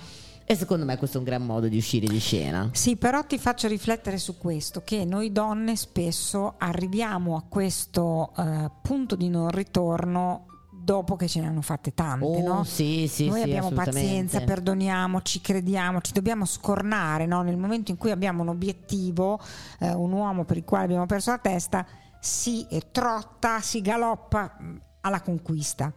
E 0.49 0.55
secondo 0.55 0.85
me 0.85 0.97
questo 0.97 1.17
è 1.17 1.19
un 1.19 1.25
gran 1.25 1.45
modo 1.45 1.67
di 1.67 1.75
uscire 1.75 2.07
di 2.07 2.19
scena. 2.19 2.69
Sì, 2.71 2.95
però 2.95 3.21
ti 3.25 3.37
faccio 3.37 3.67
riflettere 3.67 4.17
su 4.17 4.37
questo, 4.37 4.81
che 4.81 5.03
noi 5.03 5.33
donne 5.33 5.75
spesso 5.75 6.53
arriviamo 6.57 7.35
a 7.35 7.43
questo 7.49 8.31
uh, 8.33 8.71
punto 8.81 9.17
di 9.17 9.27
non 9.27 9.49
ritorno 9.49 10.45
dopo 10.71 11.17
che 11.17 11.27
ce 11.27 11.41
ne 11.41 11.47
hanno 11.47 11.61
fatte 11.61 11.93
tante. 11.93 12.23
Oh, 12.23 12.41
no? 12.41 12.63
sì, 12.63 13.09
sì, 13.09 13.27
Noi 13.27 13.39
sì, 13.39 13.43
abbiamo 13.43 13.71
pazienza, 13.71 14.39
perdoniamo, 14.39 15.21
ci 15.21 15.41
crediamo, 15.41 15.99
ci 15.99 16.13
dobbiamo 16.13 16.45
scornare 16.45 17.25
no? 17.25 17.41
nel 17.41 17.57
momento 17.57 17.91
in 17.91 17.97
cui 17.97 18.11
abbiamo 18.11 18.43
un 18.43 18.47
obiettivo, 18.47 19.41
eh, 19.79 19.91
un 19.93 20.13
uomo 20.13 20.45
per 20.45 20.55
il 20.55 20.63
quale 20.63 20.85
abbiamo 20.85 21.05
perso 21.07 21.31
la 21.31 21.39
testa, 21.39 21.85
si 22.21 22.65
trotta, 22.93 23.59
si 23.59 23.81
galoppa 23.81 24.55
mh, 24.57 24.81
alla 25.01 25.19
conquista. 25.19 25.91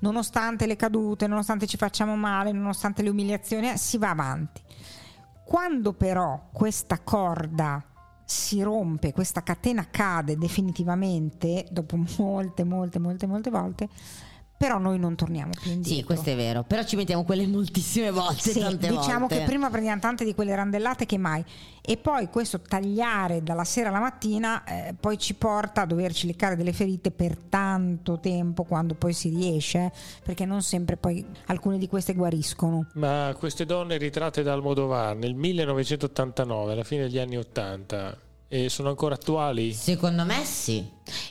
Nonostante 0.00 0.66
le 0.66 0.76
cadute, 0.76 1.26
nonostante 1.26 1.66
ci 1.66 1.76
facciamo 1.76 2.16
male, 2.16 2.52
nonostante 2.52 3.02
le 3.02 3.10
umiliazioni, 3.10 3.70
eh, 3.70 3.76
si 3.76 3.98
va 3.98 4.10
avanti. 4.10 4.62
Quando 5.44 5.94
però 5.94 6.48
questa 6.52 7.00
corda 7.00 7.82
si 8.24 8.60
rompe, 8.62 9.12
questa 9.12 9.42
catena 9.42 9.88
cade 9.90 10.36
definitivamente 10.36 11.66
dopo 11.70 11.96
molte, 12.18 12.64
molte, 12.64 12.98
molte, 12.98 13.26
molte 13.26 13.50
volte, 13.50 13.88
però 14.58 14.78
noi 14.78 14.98
non 14.98 15.14
torniamo 15.14 15.52
più 15.58 15.70
indietro. 15.70 15.94
Sì, 15.98 16.02
questo 16.04 16.30
è 16.30 16.36
vero, 16.36 16.64
però 16.64 16.82
ci 16.82 16.96
mettiamo 16.96 17.22
quelle 17.24 17.46
moltissime 17.46 18.10
volte, 18.10 18.50
Sì, 18.50 18.58
tante 18.58 18.88
diciamo 18.88 19.20
volte. 19.20 19.38
che 19.38 19.44
prima 19.44 19.70
prendiamo 19.70 20.00
tante 20.00 20.24
di 20.24 20.34
quelle 20.34 20.54
randellate 20.54 21.06
che 21.06 21.16
mai 21.16 21.44
e 21.80 21.96
poi 21.96 22.28
questo 22.28 22.60
tagliare 22.60 23.42
dalla 23.42 23.64
sera 23.64 23.88
alla 23.88 24.00
mattina 24.00 24.64
eh, 24.64 24.94
poi 24.98 25.16
ci 25.16 25.34
porta 25.34 25.82
a 25.82 25.86
doverci 25.86 26.26
leccare 26.26 26.56
delle 26.56 26.72
ferite 26.72 27.10
per 27.12 27.36
tanto 27.48 28.18
tempo 28.18 28.64
quando 28.64 28.94
poi 28.94 29.12
si 29.14 29.28
riesce 29.30 29.90
perché 30.22 30.44
non 30.44 30.60
sempre 30.62 30.96
poi 30.98 31.24
alcune 31.46 31.78
di 31.78 31.86
queste 31.88 32.12
guariscono 32.14 32.88
Ma 32.94 33.34
queste 33.38 33.64
donne 33.64 33.96
ritratte 33.96 34.42
da 34.42 34.52
Almodovar 34.52 35.14
nel 35.16 35.34
1989, 35.34 36.72
alla 36.72 36.84
fine 36.84 37.02
degli 37.02 37.18
anni 37.18 37.36
80, 37.36 38.18
e 38.48 38.68
sono 38.68 38.88
ancora 38.88 39.14
attuali? 39.14 39.72
Secondo 39.72 40.24
me 40.24 40.44
sì. 40.44 40.84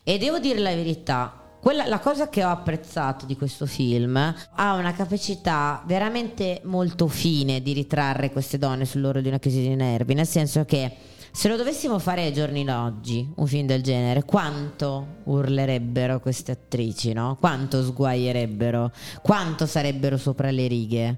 E 0.03 0.17
devo 0.17 0.39
dire 0.39 0.59
la 0.59 0.73
verità. 0.73 1.41
Quella, 1.67 1.85
la 1.85 1.99
cosa 1.99 2.29
che 2.29 2.45
ho 2.45 2.49
apprezzato 2.49 3.25
di 3.25 3.35
questo 3.35 3.65
film 3.65 4.15
ha 4.15 4.73
una 4.75 4.93
capacità 4.93 5.83
veramente 5.85 6.61
molto 6.63 7.09
fine 7.09 7.61
di 7.61 7.73
ritrarre 7.73 8.31
queste 8.31 8.57
donne 8.57 8.85
sull'oro 8.85 9.19
di 9.19 9.27
una 9.27 9.37
crisi 9.37 9.59
di 9.59 9.75
nervi, 9.75 10.13
nel 10.13 10.27
senso 10.27 10.63
che 10.63 10.95
se 11.29 11.49
lo 11.49 11.57
dovessimo 11.57 11.99
fare 11.99 12.23
ai 12.23 12.31
giorni 12.31 12.63
d'oggi, 12.63 13.33
un 13.35 13.47
film 13.47 13.67
del 13.67 13.83
genere, 13.83 14.23
quanto 14.23 15.15
urlerebbero 15.25 16.21
queste 16.21 16.53
attrici, 16.53 17.11
no? 17.11 17.35
Quanto 17.37 17.83
sguaierebbero, 17.83 18.89
quanto 19.21 19.65
sarebbero 19.65 20.15
sopra 20.15 20.49
le 20.51 20.67
righe. 20.67 21.17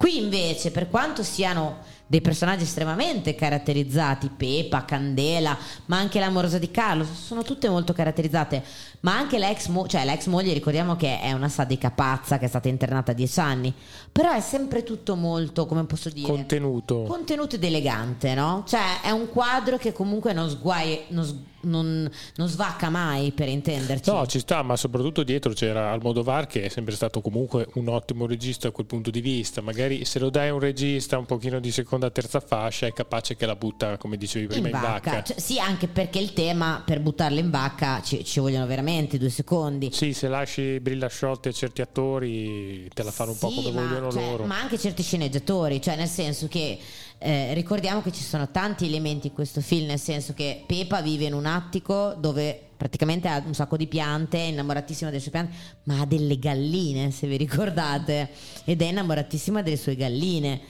Qui 0.00 0.16
invece, 0.16 0.70
per 0.70 0.88
quanto 0.88 1.22
siano 1.22 1.76
dei 2.06 2.22
personaggi 2.22 2.62
estremamente 2.62 3.34
caratterizzati, 3.34 4.30
Pepa, 4.34 4.86
Candela, 4.86 5.54
ma 5.86 5.98
anche 5.98 6.18
l'amorosa 6.18 6.56
di 6.56 6.70
Carlo, 6.70 7.04
sono 7.04 7.42
tutte 7.42 7.68
molto 7.68 7.92
caratterizzate, 7.92 8.64
ma 9.00 9.14
anche 9.14 9.38
la 9.38 9.50
ex, 9.50 9.66
mo- 9.66 9.86
cioè 9.86 10.06
la 10.06 10.14
ex 10.14 10.24
moglie, 10.24 10.54
ricordiamo 10.54 10.96
che 10.96 11.20
è 11.20 11.32
una 11.32 11.50
sadica 11.50 11.90
pazza 11.90 12.38
che 12.38 12.46
è 12.46 12.48
stata 12.48 12.68
internata 12.68 13.12
dieci 13.12 13.38
anni, 13.40 13.74
però 14.10 14.32
è 14.32 14.40
sempre 14.40 14.84
tutto 14.84 15.16
molto, 15.16 15.66
come 15.66 15.84
posso 15.84 16.08
dire, 16.08 16.26
Contenuto. 16.26 17.02
contenuto 17.02 17.56
ed 17.56 17.64
elegante, 17.64 18.32
no? 18.32 18.64
Cioè 18.66 19.02
è 19.02 19.10
un 19.10 19.28
quadro 19.28 19.76
che 19.76 19.92
comunque 19.92 20.32
non 20.32 20.48
sguai, 20.48 21.02
non, 21.08 21.44
non- 21.62 22.10
non 22.36 22.48
svacca 22.48 22.88
mai, 22.90 23.32
per 23.32 23.48
intenderci. 23.48 24.10
No, 24.10 24.26
ci 24.26 24.38
sta, 24.38 24.62
ma 24.62 24.76
soprattutto 24.76 25.22
dietro 25.22 25.52
c'era 25.52 25.90
Almodovar 25.90 26.46
che 26.46 26.64
è 26.64 26.68
sempre 26.68 26.94
stato 26.94 27.20
comunque 27.20 27.68
un 27.74 27.88
ottimo 27.88 28.26
regista 28.26 28.68
da 28.68 28.74
quel 28.74 28.86
punto 28.86 29.10
di 29.10 29.20
vista. 29.20 29.60
Magari 29.60 30.04
se 30.04 30.18
lo 30.18 30.30
dai 30.30 30.48
a 30.48 30.54
un 30.54 30.60
regista 30.60 31.18
un 31.18 31.26
pochino 31.26 31.60
di 31.60 31.70
seconda 31.70 32.10
terza 32.10 32.40
fascia 32.40 32.86
è 32.86 32.92
capace 32.92 33.36
che 33.36 33.46
la 33.46 33.56
butta, 33.56 33.96
come 33.96 34.16
dicevi 34.16 34.46
prima, 34.46 34.68
in, 34.68 34.80
vacca. 34.80 35.22
Cioè, 35.22 35.38
sì, 35.38 35.58
anche 35.58 35.88
perché 35.88 36.18
il 36.18 36.32
tema 36.32 36.82
per 36.84 37.00
buttarlo 37.00 37.38
in 37.38 37.50
vacca 37.50 38.00
ci, 38.02 38.24
ci 38.24 38.40
vogliono 38.40 38.66
veramente 38.66 39.18
due 39.18 39.30
secondi. 39.30 39.90
Sì, 39.92 40.12
se 40.12 40.28
lasci 40.28 40.80
brilla 40.80 41.08
sciolte 41.08 41.50
a 41.50 41.52
certi 41.52 41.80
attori 41.80 42.88
te 42.92 43.02
la 43.02 43.10
fanno 43.10 43.32
un 43.32 43.38
po' 43.38 43.50
come 43.50 43.70
ma, 43.70 43.80
vogliono 43.82 44.10
cioè, 44.10 44.22
loro. 44.22 44.44
ma 44.44 44.60
anche 44.60 44.78
certi 44.78 45.02
sceneggiatori, 45.02 45.80
cioè 45.80 45.96
nel 45.96 46.08
senso 46.08 46.48
che 46.48 46.78
eh, 47.22 47.52
ricordiamo 47.52 48.00
che 48.00 48.12
ci 48.12 48.22
sono 48.22 48.50
tanti 48.50 48.86
elementi 48.86 49.26
in 49.26 49.34
questo 49.34 49.60
film, 49.60 49.88
nel 49.88 49.98
senso 49.98 50.32
che 50.32 50.64
Pepa 50.66 51.02
vive 51.02 51.26
in 51.26 51.34
un 51.34 51.44
attico 51.44 52.14
dove 52.18 52.58
praticamente 52.74 53.28
ha 53.28 53.42
un 53.44 53.52
sacco 53.52 53.76
di 53.76 53.86
piante, 53.86 54.38
è 54.38 54.46
innamoratissima 54.48 55.10
delle 55.10 55.20
sue 55.20 55.30
piante, 55.30 55.54
ma 55.82 56.00
ha 56.00 56.06
delle 56.06 56.38
galline, 56.38 57.10
se 57.10 57.26
vi 57.26 57.36
ricordate, 57.36 58.30
ed 58.64 58.80
è 58.80 58.86
innamoratissima 58.86 59.60
delle 59.60 59.76
sue 59.76 59.96
galline. 59.96 60.60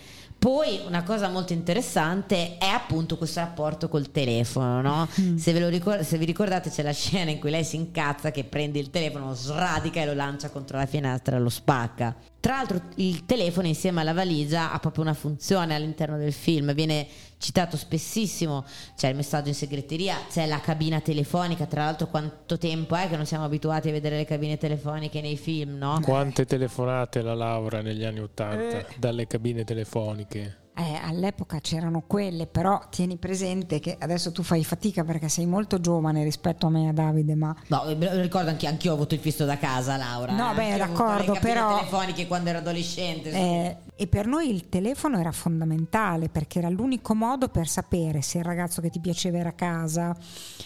Poi 0.40 0.80
una 0.86 1.02
cosa 1.02 1.28
molto 1.28 1.52
interessante 1.52 2.56
è 2.56 2.64
appunto 2.64 3.18
questo 3.18 3.40
rapporto 3.40 3.90
col 3.90 4.10
telefono, 4.10 4.80
no? 4.80 5.06
Se, 5.36 5.52
ve 5.52 5.60
lo 5.60 5.68
ricor- 5.68 6.00
se 6.00 6.16
vi 6.16 6.24
ricordate 6.24 6.70
c'è 6.70 6.82
la 6.82 6.94
scena 6.94 7.30
in 7.30 7.38
cui 7.38 7.50
lei 7.50 7.62
si 7.62 7.76
incazza 7.76 8.30
che 8.30 8.44
prende 8.44 8.78
il 8.78 8.88
telefono, 8.88 9.26
lo 9.26 9.34
sradica 9.34 10.00
e 10.00 10.06
lo 10.06 10.14
lancia 10.14 10.48
contro 10.48 10.78
la 10.78 10.86
finestra 10.86 11.36
e 11.36 11.40
lo 11.40 11.50
spacca. 11.50 12.16
Tra 12.40 12.54
l'altro 12.54 12.80
il 12.94 13.26
telefono 13.26 13.66
insieme 13.66 14.00
alla 14.00 14.14
valigia 14.14 14.72
ha 14.72 14.78
proprio 14.78 15.04
una 15.04 15.12
funzione 15.12 15.74
all'interno 15.74 16.16
del 16.16 16.32
film, 16.32 16.72
viene 16.72 17.06
citato 17.40 17.78
spessissimo, 17.78 18.66
c'è 18.96 19.08
il 19.08 19.16
messaggio 19.16 19.48
in 19.48 19.54
segreteria, 19.54 20.14
c'è 20.30 20.46
la 20.46 20.60
cabina 20.60 21.00
telefonica, 21.00 21.64
tra 21.64 21.84
l'altro 21.84 22.06
quanto 22.06 22.58
tempo 22.58 22.94
è 22.94 23.08
che 23.08 23.16
non 23.16 23.24
siamo 23.24 23.44
abituati 23.44 23.88
a 23.88 23.92
vedere 23.92 24.16
le 24.18 24.26
cabine 24.26 24.58
telefoniche 24.58 25.22
nei 25.22 25.38
film, 25.38 25.78
no? 25.78 25.98
Quante 26.02 26.44
telefonate 26.44 27.22
la 27.22 27.34
Laura 27.34 27.80
negli 27.80 28.04
anni 28.04 28.20
Ottanta 28.20 28.78
Eh. 28.80 28.86
dalle 28.98 29.26
cabine 29.26 29.64
telefoniche? 29.64 30.59
Eh, 30.72 30.94
all'epoca 31.02 31.60
c'erano 31.60 32.04
quelle, 32.06 32.46
però 32.46 32.80
tieni 32.88 33.16
presente 33.18 33.80
che 33.80 33.96
adesso 33.98 34.32
tu 34.32 34.42
fai 34.42 34.64
fatica 34.64 35.04
perché 35.04 35.28
sei 35.28 35.44
molto 35.44 35.78
giovane 35.78 36.22
rispetto 36.24 36.68
a 36.68 36.70
me 36.70 36.84
e 36.84 36.88
a 36.88 36.92
Davide, 36.92 37.34
ma 37.34 37.54
No, 37.66 37.82
lo 37.86 38.20
ricordo 38.20 38.48
anche 38.48 38.66
anch'io 38.66 38.92
ho 38.92 38.94
avuto 38.94 39.14
il 39.14 39.20
fisto 39.20 39.44
da 39.44 39.58
casa, 39.58 39.96
Laura. 39.96 40.32
No, 40.32 40.52
eh. 40.52 40.54
beh, 40.54 40.76
d'accordo, 40.78 41.36
però- 41.40 41.76
telefoniche 41.76 42.26
quando 42.26 42.48
ero 42.50 42.58
adolescente. 42.58 43.30
Eh, 43.30 43.76
e 43.94 44.06
per 44.06 44.26
noi 44.26 44.48
il 44.48 44.70
telefono 44.70 45.18
era 45.18 45.32
fondamentale 45.32 46.30
perché 46.30 46.60
era 46.60 46.70
l'unico 46.70 47.14
modo 47.14 47.48
per 47.48 47.68
sapere 47.68 48.22
se 48.22 48.38
il 48.38 48.44
ragazzo 48.44 48.80
che 48.80 48.88
ti 48.88 49.00
piaceva 49.00 49.36
era 49.36 49.50
a 49.50 49.52
casa, 49.52 50.16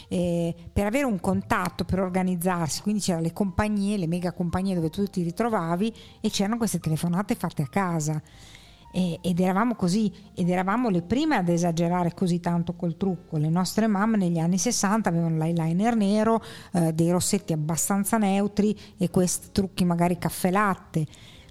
eh, 0.08 0.54
per 0.72 0.86
avere 0.86 1.06
un 1.06 1.18
contatto, 1.18 1.84
per 1.84 1.98
organizzarsi. 1.98 2.82
Quindi 2.82 3.00
c'erano 3.00 3.24
le 3.24 3.32
compagnie, 3.32 3.96
le 3.96 4.06
mega 4.06 4.32
compagnie 4.32 4.76
dove 4.76 4.90
tu 4.90 5.04
ti 5.06 5.22
ritrovavi 5.24 5.92
e 6.20 6.30
c'erano 6.30 6.56
queste 6.56 6.78
telefonate 6.78 7.34
fatte 7.34 7.62
a 7.62 7.68
casa. 7.68 8.22
E- 8.96 9.18
ed 9.22 9.40
eravamo 9.40 9.74
così, 9.74 10.12
ed 10.36 10.48
eravamo 10.48 10.88
le 10.88 11.02
prime 11.02 11.34
ad 11.34 11.48
esagerare 11.48 12.14
così 12.14 12.38
tanto 12.38 12.74
col 12.74 12.96
trucco. 12.96 13.38
Le 13.38 13.48
nostre 13.48 13.88
mamme 13.88 14.16
negli 14.16 14.38
anni 14.38 14.56
60 14.56 15.08
avevano 15.08 15.36
l'eyeliner 15.36 15.96
nero, 15.96 16.40
eh, 16.72 16.92
dei 16.92 17.10
rossetti 17.10 17.52
abbastanza 17.52 18.18
neutri 18.18 18.78
e 18.96 19.10
questi 19.10 19.48
trucchi 19.50 19.84
magari 19.84 20.16
caffè 20.16 20.52
latte. 20.52 21.06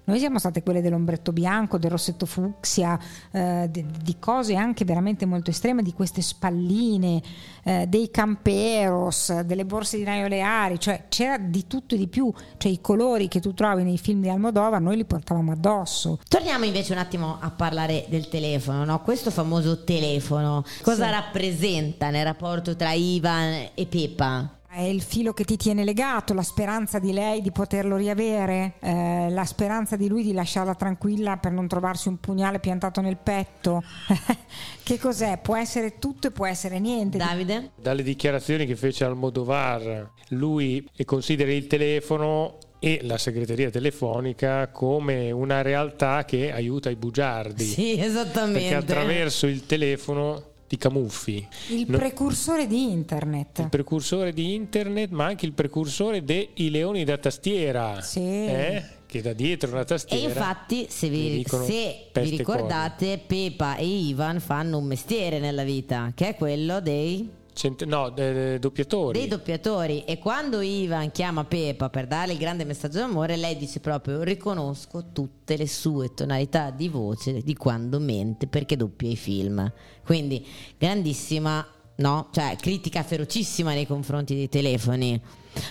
Noi 0.05 0.19
siamo 0.19 0.37
state 0.37 0.63
quelle 0.63 0.81
dell'ombretto 0.81 1.31
bianco, 1.31 1.77
del 1.77 1.91
rossetto 1.91 2.25
fucsia, 2.25 2.99
eh, 3.31 3.67
di, 3.71 3.85
di 4.03 4.15
cose 4.19 4.55
anche 4.55 4.83
veramente 4.83 5.25
molto 5.25 5.49
estreme, 5.49 5.81
di 5.81 5.93
queste 5.93 6.21
spalline, 6.21 7.21
eh, 7.63 7.85
dei 7.87 8.11
camperos, 8.11 9.41
delle 9.41 9.65
borse 9.65 9.97
di 9.97 10.03
naio 10.03 10.25
oleari, 10.25 10.79
cioè 10.79 11.05
c'era 11.07 11.37
di 11.37 11.67
tutto 11.67 11.95
e 11.95 11.97
di 11.97 12.07
più, 12.07 12.31
cioè 12.57 12.71
i 12.71 12.81
colori 12.81 13.27
che 13.29 13.39
tu 13.39 13.53
trovi 13.53 13.83
nei 13.83 13.97
film 13.97 14.21
di 14.21 14.29
Almodovar 14.29 14.81
noi 14.81 14.97
li 14.97 15.05
portavamo 15.05 15.51
addosso. 15.53 16.19
Torniamo 16.27 16.65
invece 16.65 16.91
un 16.91 16.99
attimo 16.99 17.37
a 17.39 17.49
parlare 17.49 18.05
del 18.09 18.27
telefono, 18.27 18.83
no? 18.83 19.01
questo 19.01 19.31
famoso 19.31 19.83
telefono. 19.83 20.63
Cosa 20.81 21.05
Sì. 21.05 21.11
rappresenta 21.11 22.09
nel 22.09 22.25
rapporto 22.25 22.75
tra 22.75 22.91
Ivan 22.91 23.69
e 23.73 23.85
Peppa? 23.85 24.57
È 24.75 24.81
il 24.81 25.03
filo 25.03 25.33
che 25.33 25.43
ti 25.43 25.55
tiene 25.55 25.83
legato, 25.83 26.33
la 26.33 26.41
speranza 26.41 26.97
di 26.97 27.13
lei 27.13 27.43
di 27.43 27.51
poterlo 27.51 27.95
riavere, 27.95 28.73
eh, 28.79 29.27
la 29.29 29.45
speranza 29.45 29.95
di 29.95 30.07
lui 30.07 30.23
di 30.23 30.33
lasciarla 30.33 30.73
tranquilla 30.73 31.37
per 31.37 31.51
non 31.51 31.67
trovarsi 31.67 32.07
un 32.07 32.19
pugnale 32.19 32.59
piantato 32.59 32.99
nel 32.99 33.17
petto. 33.17 33.83
che 34.81 34.97
cos'è? 34.97 35.37
Può 35.37 35.55
essere 35.55 35.99
tutto 35.99 36.25
e 36.25 36.31
può 36.31 36.47
essere 36.47 36.79
niente. 36.79 37.19
Davide? 37.19 37.69
Dalle 37.75 38.01
dichiarazioni 38.01 38.65
che 38.65 38.75
fece 38.75 39.05
Almodovar, 39.05 40.09
lui 40.29 40.89
considera 41.05 41.51
il 41.51 41.67
telefono 41.67 42.57
e 42.79 43.01
la 43.03 43.19
segreteria 43.19 43.69
telefonica 43.69 44.69
come 44.69 45.29
una 45.29 45.61
realtà 45.61 46.25
che 46.25 46.51
aiuta 46.51 46.89
i 46.89 46.95
bugiardi. 46.95 47.63
Sì, 47.63 47.99
esattamente. 47.99 48.59
Perché 48.59 48.75
attraverso 48.75 49.45
il 49.45 49.67
telefono 49.67 50.52
ti 50.67 50.77
camuffi. 50.77 51.47
Il 51.69 51.85
No- 51.87 51.97
precursore 51.97 52.67
di 52.67 52.91
internet. 52.91 53.59
il 53.59 53.69
precursore 53.69 54.33
di 54.33 54.53
internet, 54.53 55.11
ma 55.11 55.25
anche 55.25 55.45
il 55.45 55.53
precursore 55.53 56.23
dei 56.23 56.49
leoni 56.69 57.03
da 57.03 57.17
tastiera. 57.17 58.01
Sì. 58.01 58.19
eh? 58.19 58.83
Che 59.05 59.21
da 59.21 59.33
dietro 59.33 59.69
una 59.71 59.81
E 59.81 59.85
tastiera. 59.85 60.27
infatti, 60.27 60.87
se 60.89 61.07
vi, 61.07 61.45
se 61.47 61.65
vi 61.65 62.19
e 62.19 62.23
ricordate, 62.23 63.19
Pepa 63.25 63.75
e 63.75 63.85
Ivan 63.85 64.39
fanno 64.39 64.79
un 64.79 64.85
mestiere 64.85 65.37
nella 65.37 65.63
vita, 65.63 66.11
che 66.15 66.29
è 66.29 66.35
quello 66.35 66.79
dei 66.81 67.29
Cent- 67.53 67.83
no, 67.85 68.09
dei 68.09 68.59
doppiatori. 68.59 69.19
Dei 69.19 69.27
doppiatori. 69.27 70.03
E 70.05 70.17
quando 70.17 70.61
Ivan 70.61 71.11
chiama 71.11 71.43
Pepa 71.45 71.89
per 71.89 72.07
dare 72.07 72.33
il 72.33 72.37
grande 72.37 72.65
messaggio 72.65 72.99
d'amore, 72.99 73.37
lei 73.37 73.55
dice 73.55 73.79
proprio: 73.79 74.23
Riconosco 74.23 75.11
tutte 75.13 75.55
le 75.55 75.67
sue 75.67 76.13
tonalità 76.13 76.71
di 76.71 76.89
voce 76.89 77.41
di 77.41 77.55
quando 77.55 77.99
mente 77.99 78.47
perché 78.47 78.75
doppia 78.75 79.09
i 79.09 79.15
film. 79.15 79.71
Quindi, 80.03 80.45
grandissima, 80.77 81.65
no? 81.97 82.29
Cioè, 82.31 82.55
critica 82.59 83.03
ferocissima 83.03 83.73
nei 83.73 83.85
confronti 83.85 84.35
dei 84.35 84.49
telefoni. 84.49 85.21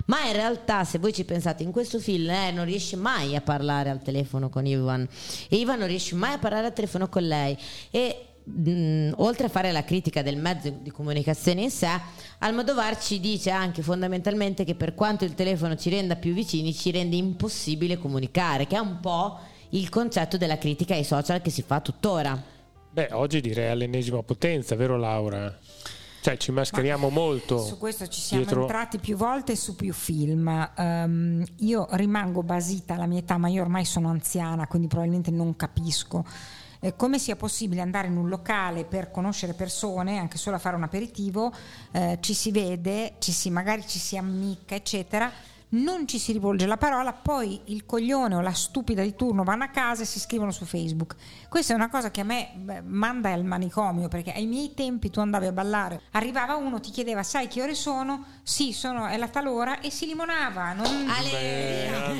Ma 0.06 0.24
in 0.26 0.32
realtà, 0.32 0.84
se 0.84 0.98
voi 0.98 1.12
ci 1.12 1.24
pensate, 1.24 1.64
in 1.64 1.72
questo 1.72 1.98
film 1.98 2.26
lei 2.26 2.52
non 2.52 2.64
riesce 2.64 2.96
mai 2.96 3.34
a 3.34 3.40
parlare 3.40 3.90
al 3.90 4.00
telefono 4.00 4.48
con 4.48 4.64
Ivan 4.64 5.06
e 5.48 5.56
Ivan 5.56 5.80
non 5.80 5.88
riesce 5.88 6.14
mai 6.14 6.34
a 6.34 6.38
parlare 6.38 6.66
al 6.66 6.72
telefono 6.72 7.08
con 7.08 7.26
lei. 7.26 7.56
E 7.90 8.26
mh, 8.44 9.12
oltre 9.16 9.46
a 9.46 9.48
fare 9.48 9.72
la 9.72 9.84
critica 9.84 10.22
del 10.22 10.36
mezzo 10.36 10.70
di 10.70 10.90
comunicazione 10.90 11.62
in 11.62 11.70
sé, 11.70 11.88
Almodovar 12.38 13.00
ci 13.00 13.20
dice 13.20 13.50
anche 13.50 13.82
fondamentalmente 13.82 14.64
che 14.64 14.74
per 14.74 14.94
quanto 14.94 15.24
il 15.24 15.34
telefono 15.34 15.76
ci 15.76 15.90
renda 15.90 16.16
più 16.16 16.32
vicini, 16.32 16.74
ci 16.74 16.90
rende 16.90 17.16
impossibile 17.16 17.98
comunicare, 17.98 18.66
che 18.66 18.76
è 18.76 18.80
un 18.80 19.00
po' 19.00 19.38
il 19.70 19.88
concetto 19.88 20.36
della 20.36 20.58
critica 20.58 20.94
ai 20.94 21.04
social 21.04 21.40
che 21.40 21.50
si 21.50 21.62
fa 21.62 21.80
tuttora. 21.80 22.40
Beh, 22.90 23.08
oggi 23.12 23.40
direi 23.40 23.70
all'ennesima 23.70 24.22
potenza, 24.22 24.76
vero 24.76 24.98
Laura? 24.98 25.58
Cioè 26.22 26.36
ci 26.36 26.52
mascheriamo 26.52 27.08
Ma 27.08 27.14
molto. 27.14 27.58
Su 27.58 27.78
questo 27.78 28.06
ci 28.06 28.20
siamo 28.20 28.44
dietro... 28.44 28.60
entrati 28.60 28.98
più 28.98 29.16
volte 29.16 29.56
su 29.56 29.74
più 29.74 29.92
film. 29.92 30.70
Um, 30.76 31.44
io 31.58 31.88
rimango 31.92 32.44
basita 32.44 32.94
alla 32.94 33.06
mia 33.06 33.18
età, 33.18 33.38
ma 33.38 33.48
io 33.48 33.62
ormai 33.62 33.84
sono 33.84 34.08
anziana, 34.08 34.68
quindi 34.68 34.86
probabilmente 34.86 35.32
non 35.32 35.56
capisco 35.56 36.24
eh, 36.84 36.96
come 36.96 37.20
sia 37.20 37.36
possibile 37.36 37.80
andare 37.80 38.08
in 38.08 38.16
un 38.16 38.28
locale 38.28 38.84
per 38.84 39.12
conoscere 39.12 39.54
persone, 39.54 40.18
anche 40.18 40.36
solo 40.36 40.56
a 40.56 40.58
fare 40.58 40.74
un 40.74 40.82
aperitivo, 40.82 41.52
eh, 41.92 42.18
ci 42.20 42.34
si 42.34 42.50
vede, 42.50 43.14
ci 43.20 43.30
si, 43.30 43.50
magari 43.50 43.86
ci 43.86 44.00
si 44.00 44.16
ammicca, 44.16 44.74
eccetera 44.74 45.30
non 45.72 46.06
ci 46.06 46.18
si 46.18 46.32
rivolge 46.32 46.66
la 46.66 46.76
parola, 46.76 47.12
poi 47.12 47.60
il 47.66 47.86
coglione 47.86 48.34
o 48.34 48.40
la 48.40 48.52
stupida 48.52 49.02
di 49.02 49.14
turno 49.14 49.42
vanno 49.42 49.64
a 49.64 49.68
casa 49.68 50.02
e 50.02 50.06
si 50.06 50.20
scrivono 50.20 50.50
su 50.50 50.64
Facebook. 50.64 51.14
Questa 51.48 51.72
è 51.72 51.76
una 51.76 51.88
cosa 51.88 52.10
che 52.10 52.20
a 52.20 52.24
me 52.24 52.50
beh, 52.54 52.82
manda 52.82 53.32
al 53.32 53.44
manicomio, 53.44 54.08
perché 54.08 54.32
ai 54.32 54.46
miei 54.46 54.74
tempi 54.74 55.10
tu 55.10 55.20
andavi 55.20 55.46
a 55.46 55.52
ballare, 55.52 56.02
arrivava 56.12 56.56
uno, 56.56 56.80
ti 56.80 56.90
chiedeva 56.90 57.22
sai 57.22 57.48
che 57.48 57.62
ore 57.62 57.74
sono? 57.74 58.24
Sì, 58.42 58.72
sono, 58.72 59.06
è 59.06 59.16
la 59.16 59.28
tal 59.28 59.46
ora 59.46 59.80
e 59.80 59.90
si 59.90 60.06
limonava. 60.06 60.72
Non. 60.72 61.06
Beh, 61.06 61.90
non 61.90 62.04
è 62.04 62.16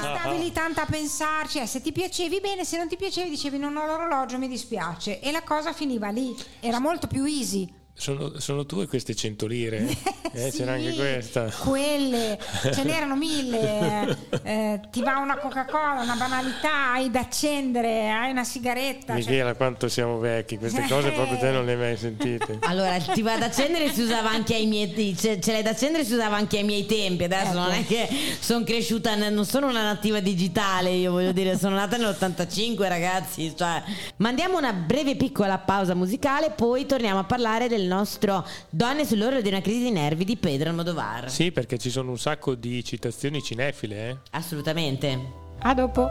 che 0.00 0.18
stavi 0.18 0.38
lì 0.38 0.52
tanto 0.52 0.80
a 0.80 0.86
pensarci, 0.86 1.60
eh, 1.60 1.66
se 1.66 1.80
ti 1.80 1.92
piacevi 1.92 2.40
bene, 2.40 2.64
se 2.64 2.76
non 2.76 2.88
ti 2.88 2.96
piacevi 2.96 3.30
dicevi 3.30 3.58
non 3.58 3.76
ho 3.76 3.86
l'orologio, 3.86 4.38
mi 4.38 4.48
dispiace. 4.48 5.20
E 5.20 5.30
la 5.30 5.42
cosa 5.42 5.72
finiva 5.72 6.08
lì, 6.10 6.34
era 6.60 6.78
molto 6.78 7.06
più 7.06 7.24
easy. 7.24 7.84
Sono, 7.98 8.38
sono, 8.38 8.66
tue 8.66 8.86
queste 8.86 9.14
100 9.14 9.46
lire? 9.46 9.86
Eh, 10.36 10.50
sì, 10.50 10.58
c'era 10.58 10.72
anche 10.72 10.92
questa. 10.92 11.44
Quelle, 11.44 12.38
ce 12.70 12.82
n'erano 12.82 13.16
mille. 13.16 14.24
Eh, 14.46 14.80
ti 14.92 15.02
va 15.02 15.16
una 15.16 15.38
Coca-Cola, 15.38 16.02
una 16.02 16.14
banalità, 16.14 16.92
hai 16.92 17.10
da 17.10 17.20
accendere, 17.20 18.10
hai 18.10 18.30
una 18.30 18.44
sigaretta. 18.44 19.14
Michela, 19.14 19.48
cioè... 19.48 19.56
quanto 19.56 19.88
siamo 19.88 20.18
vecchi, 20.18 20.56
queste 20.56 20.86
cose 20.88 21.10
proprio 21.10 21.38
te 21.38 21.50
non 21.50 21.64
le 21.64 21.72
hai 21.72 21.78
mai 21.78 21.96
sentite. 21.96 22.58
Allora, 22.66 22.96
ti 22.98 23.22
va 23.22 23.36
da 23.38 23.46
accendere 23.46 23.90
si 23.92 24.02
usava 24.02 24.30
anche 24.30 24.54
ai 24.54 24.66
miei 24.66 25.16
ce, 25.16 25.40
ce 25.40 25.52
l'hai 25.52 25.62
da 25.62 25.70
accendere 25.70 26.04
si 26.04 26.12
usava 26.12 26.36
anche 26.36 26.58
ai 26.58 26.64
miei 26.64 26.86
tempi. 26.86 27.24
Adesso 27.24 27.50
ecco. 27.50 27.58
non 27.58 27.70
è 27.72 27.86
che 27.86 28.08
sono 28.38 28.64
cresciuta, 28.64 29.14
non 29.16 29.44
sono 29.44 29.68
una 29.68 29.82
nativa 29.82 30.20
digitale, 30.20 30.90
io 30.90 31.12
voglio 31.12 31.32
dire, 31.32 31.56
sono 31.56 31.74
nata 31.76 31.96
nell'85, 31.96 32.88
ragazzi. 32.88 33.54
Cioè. 33.56 33.82
Mandiamo 34.18 34.58
una 34.58 34.72
breve 34.72 35.16
piccola 35.16 35.58
pausa 35.58 35.94
musicale, 35.94 36.50
poi 36.50 36.86
torniamo 36.86 37.20
a 37.20 37.24
parlare 37.24 37.68
del 37.68 37.85
nostro 37.86 38.46
Donne 38.70 39.04
sull'orlo 39.04 39.40
di 39.40 39.48
una 39.48 39.60
crisi 39.60 39.84
di 39.84 39.90
nervi 39.90 40.24
di 40.24 40.36
Pedro 40.36 40.70
Almodovar. 40.70 41.30
Sì, 41.30 41.52
perché 41.52 41.78
ci 41.78 41.90
sono 41.90 42.10
un 42.10 42.18
sacco 42.18 42.54
di 42.54 42.84
citazioni 42.84 43.42
cinefile. 43.42 44.08
Eh? 44.08 44.16
Assolutamente. 44.30 45.44
A 45.58 45.74
dopo. 45.74 46.08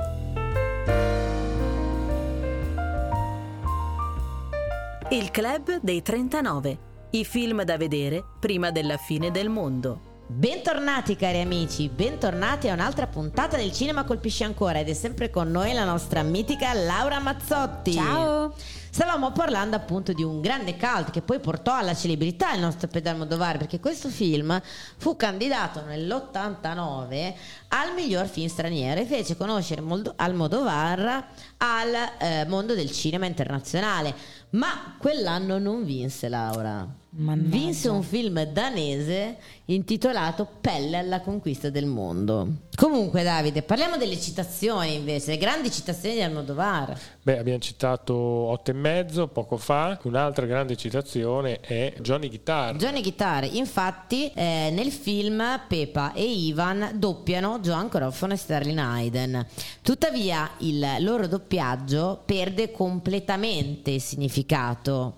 Il 5.09 5.29
Club 5.31 5.79
dei 5.81 6.01
39. 6.01 6.77
I 7.11 7.23
film 7.23 7.63
da 7.63 7.77
vedere 7.77 8.23
prima 8.39 8.71
della 8.71 8.97
fine 8.97 9.31
del 9.31 9.49
mondo. 9.49 10.13
Bentornati 10.27 11.15
cari 11.15 11.39
amici, 11.39 11.87
bentornati 11.87 12.67
a 12.67 12.73
un'altra 12.73 13.05
puntata 13.05 13.57
del 13.57 13.71
Cinema 13.71 14.03
Colpisce 14.03 14.43
Ancora 14.43 14.79
ed 14.79 14.89
è 14.89 14.93
sempre 14.93 15.29
con 15.29 15.51
noi 15.51 15.71
la 15.73 15.83
nostra 15.83 16.23
mitica 16.23 16.73
Laura 16.73 17.19
Mazzotti. 17.19 17.93
Ciao! 17.93 18.55
Stavamo 18.95 19.33
parlando 19.33 19.75
appunto 19.75 20.13
di 20.13 20.23
un 20.23 20.39
grande 20.39 20.77
cult 20.77 21.11
che 21.11 21.21
poi 21.21 21.41
portò 21.41 21.75
alla 21.75 21.93
celebrità 21.93 22.53
il 22.53 22.61
nostro 22.61 22.87
Pedro 22.87 23.11
Almodovar 23.11 23.57
perché 23.57 23.77
questo 23.77 24.07
film 24.07 24.57
fu 24.95 25.17
candidato 25.17 25.83
nell'89 25.83 27.33
al 27.67 27.93
miglior 27.93 28.25
film 28.27 28.47
straniero 28.47 29.01
e 29.01 29.05
fece 29.05 29.35
conoscere 29.35 29.83
Almodovar 30.15 31.27
al 31.57 31.93
eh, 32.19 32.45
mondo 32.47 32.73
del 32.73 32.89
cinema 32.89 33.25
internazionale. 33.25 34.15
Ma 34.55 34.95
quell'anno 34.97 35.57
non 35.57 35.83
vinse 35.83 36.29
Laura. 36.29 36.87
Mannaggia. 37.17 37.55
Vinse 37.55 37.87
un 37.87 38.03
film 38.03 38.43
danese 38.43 39.37
intitolato 39.65 40.45
Pelle 40.59 40.97
alla 40.97 41.21
conquista 41.21 41.69
del 41.69 41.85
mondo. 41.85 42.63
Comunque 42.75 43.23
Davide, 43.23 43.61
parliamo 43.61 43.95
delle 43.95 44.19
citazioni 44.19 44.95
invece, 44.95 45.31
le 45.31 45.37
grandi 45.37 45.71
citazioni 45.71 46.15
di 46.15 46.21
Almodovar. 46.21 46.99
Beh, 47.21 47.37
abbiamo 47.37 47.59
citato 47.59 48.13
Otto 48.13 48.71
e 48.71 48.73
mezzo 48.73 49.27
poco 49.29 49.55
fa, 49.55 49.97
un'altra 50.03 50.45
grande 50.45 50.75
citazione 50.75 51.61
è 51.61 51.93
Johnny 52.01 52.27
Guitar. 52.27 52.75
Johnny 52.75 53.01
Guitar, 53.01 53.45
infatti 53.49 54.29
eh, 54.35 54.71
nel 54.73 54.91
film 54.91 55.41
Pepa 55.69 56.11
e 56.11 56.23
Ivan 56.23 56.91
doppiano 56.95 57.59
Joan 57.59 57.87
Crawford 57.87 58.33
e 58.33 58.35
Sterling 58.35 58.77
Hayden. 58.77 59.45
Tuttavia 59.81 60.51
il 60.59 60.85
loro 60.99 61.27
doppiaggio 61.27 62.23
perde 62.25 62.71
completamente 62.71 63.91
il 63.91 64.01
significato 64.01 64.44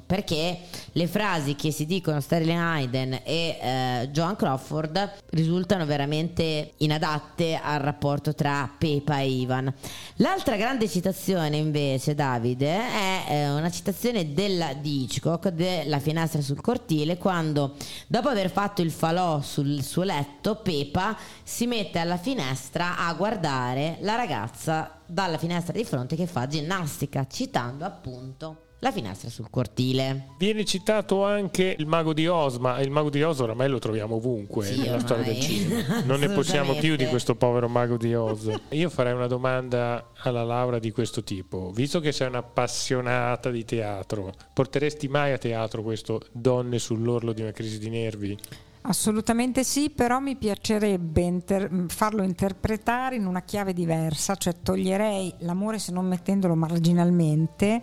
perché 0.06 0.60
le 0.94 1.08
frasi 1.08 1.56
che 1.56 1.72
si 1.72 1.86
dicono 1.86 2.20
Sterling 2.20 2.60
Hayden 2.60 3.14
e 3.24 3.58
eh, 3.62 4.10
Joan 4.12 4.36
Crawford 4.36 5.14
risultano 5.32 5.86
veramente 5.86 6.74
inadatte 6.78 7.60
al 7.62 7.80
rapporto 7.80 8.34
tra 8.34 8.70
Pepa 8.78 9.20
e 9.20 9.30
Ivan. 9.30 9.74
L'altra 10.16 10.56
grande 10.56 10.88
citazione 10.88 11.58
invece, 11.58 12.16
Davide, 12.16 12.76
è 12.76 13.24
eh, 13.30 13.50
una 13.50 13.70
citazione 13.70 14.34
della, 14.34 14.74
di 14.74 15.04
Hitchcock 15.04 15.50
della 15.50 16.00
finestra 16.00 16.42
sul 16.42 16.62
cortile 16.62 17.18
quando 17.18 17.76
dopo 18.08 18.30
aver 18.30 18.50
fatto 18.50 18.82
il 18.82 18.92
falò 18.92 19.42
sul 19.42 19.84
suo 19.84 20.04
letto, 20.04 20.56
Pepa 20.56 21.18
si 21.44 21.68
mette 21.68 22.00
alla 22.00 22.18
finestra 22.18 22.98
a 22.98 23.14
guardare 23.14 23.98
la 24.02 24.16
ragazza 24.16 25.00
dalla 25.06 25.38
finestra 25.38 25.74
di 25.74 25.84
fronte 25.84 26.16
che 26.16 26.28
fa 26.28 26.48
ginnastica, 26.48 27.26
citando 27.28 27.86
appunto 27.86 28.67
la 28.80 28.92
finestra 28.92 29.30
sul 29.30 29.50
cortile. 29.50 30.28
Viene 30.38 30.64
citato 30.64 31.24
anche 31.24 31.76
il 31.78 31.88
mago 31.88 32.14
di 32.14 32.28
Oz, 32.28 32.58
ma 32.58 32.80
il 32.80 32.92
mago 32.92 33.10
di 33.10 33.24
Oz 33.24 33.40
oramai 33.40 33.70
lo 33.70 33.80
troviamo 33.80 34.16
ovunque 34.16 34.66
sì, 34.66 34.78
nella 34.78 34.96
ormai. 34.96 35.02
storia 35.02 35.24
del 35.24 35.40
cinema. 35.40 36.02
Non 36.04 36.20
ne 36.20 36.30
possiamo 36.30 36.76
più 36.76 36.96
di 36.96 37.06
questo 37.08 37.36
povero 37.36 37.68
mago 37.68 37.98
di 37.98 38.14
Oz. 38.14 38.52
Io 38.70 38.90
farei 38.90 39.14
una 39.14 39.28
domanda 39.28 40.12
alla 40.18 40.44
Laura 40.44 40.80
di 40.80 40.92
questo 40.92 41.24
tipo. 41.24 41.72
Visto 41.72 42.00
che 42.00 42.12
sei 42.12 42.28
un'appassionata 42.28 43.50
di 43.50 43.66
teatro, 43.66 44.34
porteresti 44.54 45.08
mai 45.08 45.32
a 45.32 45.38
teatro 45.38 45.82
questo 45.82 46.22
Donne 46.32 46.78
sull'orlo 46.78 47.34
di 47.34 47.42
una 47.42 47.52
crisi 47.52 47.80
di 47.80 47.90
nervi? 47.90 48.38
Assolutamente 48.82 49.66
sì, 49.66 49.90
però 49.90 50.20
mi 50.20 50.38
piacerebbe 50.38 51.22
inter- 51.22 51.86
farlo 51.88 52.24
interpretare 52.24 53.18
in 53.18 53.26
una 53.26 53.42
chiave 53.42 53.74
diversa, 53.74 54.36
cioè 54.36 54.56
toglierei 54.64 55.34
l'amore 55.40 55.78
se 55.78 55.92
non 55.92 56.06
mettendolo 56.08 56.56
marginalmente 56.56 57.82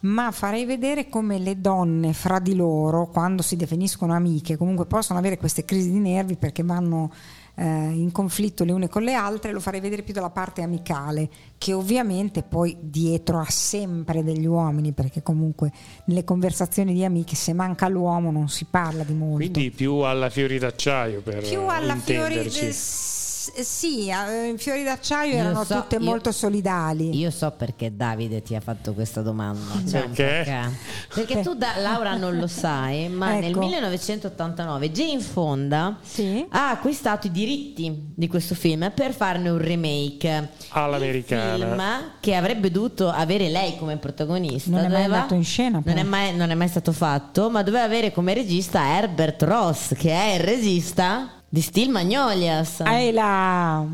ma 0.00 0.30
farei 0.30 0.64
vedere 0.64 1.08
come 1.08 1.38
le 1.38 1.60
donne 1.60 2.12
fra 2.12 2.38
di 2.38 2.54
loro, 2.54 3.08
quando 3.08 3.42
si 3.42 3.56
definiscono 3.56 4.14
amiche, 4.14 4.56
comunque 4.56 4.86
possono 4.86 5.18
avere 5.18 5.36
queste 5.36 5.64
crisi 5.64 5.90
di 5.90 5.98
nervi 5.98 6.36
perché 6.36 6.62
vanno 6.62 7.10
eh, 7.56 7.64
in 7.64 8.10
conflitto 8.10 8.64
le 8.64 8.72
une 8.72 8.88
con 8.88 9.02
le 9.02 9.12
altre, 9.12 9.52
lo 9.52 9.60
farei 9.60 9.80
vedere 9.80 10.02
più 10.02 10.14
dalla 10.14 10.30
parte 10.30 10.62
amicale, 10.62 11.28
che 11.58 11.74
ovviamente 11.74 12.42
poi 12.42 12.76
dietro 12.80 13.38
ha 13.38 13.50
sempre 13.50 14.24
degli 14.24 14.46
uomini, 14.46 14.92
perché 14.92 15.22
comunque 15.22 15.70
nelle 16.04 16.24
conversazioni 16.24 16.94
di 16.94 17.04
amiche 17.04 17.36
se 17.36 17.52
manca 17.52 17.88
l'uomo 17.88 18.30
non 18.30 18.48
si 18.48 18.64
parla 18.70 19.04
di 19.04 19.12
molto. 19.12 19.36
Quindi 19.36 19.70
più 19.70 19.96
alla 19.96 20.30
fiori 20.30 20.58
d'acciaio 20.58 21.20
per 21.20 21.42
più 21.42 21.60
alla 21.66 21.96
fiori 21.96 22.36
d'acciaio 22.36 22.72
sì, 23.62 24.08
in 24.08 24.58
Fiori 24.58 24.82
d'acciaio 24.82 25.32
io 25.32 25.38
erano 25.38 25.64
so, 25.64 25.76
tutte 25.76 25.96
io, 25.96 26.02
molto 26.02 26.30
solidali. 26.30 27.16
Io 27.16 27.30
so 27.30 27.50
perché 27.52 27.96
Davide 27.96 28.42
ti 28.42 28.54
ha 28.54 28.60
fatto 28.60 28.92
questa 28.92 29.22
domanda. 29.22 29.80
Cioè 29.88 30.08
perché? 30.08 30.42
perché? 30.44 30.70
Perché 31.14 31.40
tu, 31.40 31.54
da, 31.54 31.78
Laura, 31.78 32.16
non 32.16 32.36
lo 32.36 32.46
sai, 32.46 33.08
ma 33.08 33.32
ecco. 33.38 33.40
nel 33.40 33.56
1989 33.56 34.90
Jane 34.90 35.20
Fonda 35.20 35.96
sì? 36.02 36.44
ha 36.50 36.68
acquistato 36.68 37.28
i 37.28 37.30
diritti 37.30 38.12
di 38.14 38.26
questo 38.28 38.54
film 38.54 38.92
per 38.94 39.14
farne 39.14 39.48
un 39.48 39.58
remake. 39.58 40.50
All'americana. 40.68 41.54
Un 41.54 41.60
film 41.60 42.12
che 42.20 42.34
avrebbe 42.34 42.70
dovuto 42.70 43.08
avere 43.08 43.48
lei 43.48 43.78
come 43.78 43.96
protagonista. 43.96 44.70
Non 44.70 44.84
è 44.84 44.88
mai 44.88 45.04
andato 45.04 45.32
in 45.32 45.44
scena. 45.44 45.80
Non 45.82 45.96
è 45.96 46.02
mai, 46.02 46.36
non 46.36 46.50
è 46.50 46.54
mai 46.54 46.68
stato 46.68 46.92
fatto, 46.92 47.48
ma 47.48 47.62
doveva 47.62 47.84
avere 47.84 48.12
come 48.12 48.34
regista 48.34 48.98
Herbert 48.98 49.42
Ross, 49.44 49.94
che 49.94 50.10
è 50.10 50.34
il 50.34 50.40
regista 50.40 51.38
di 51.50 51.60
Steel 51.60 51.90
Magnolias. 51.90 52.80
Ehi 52.80 53.12
là. 53.12 53.84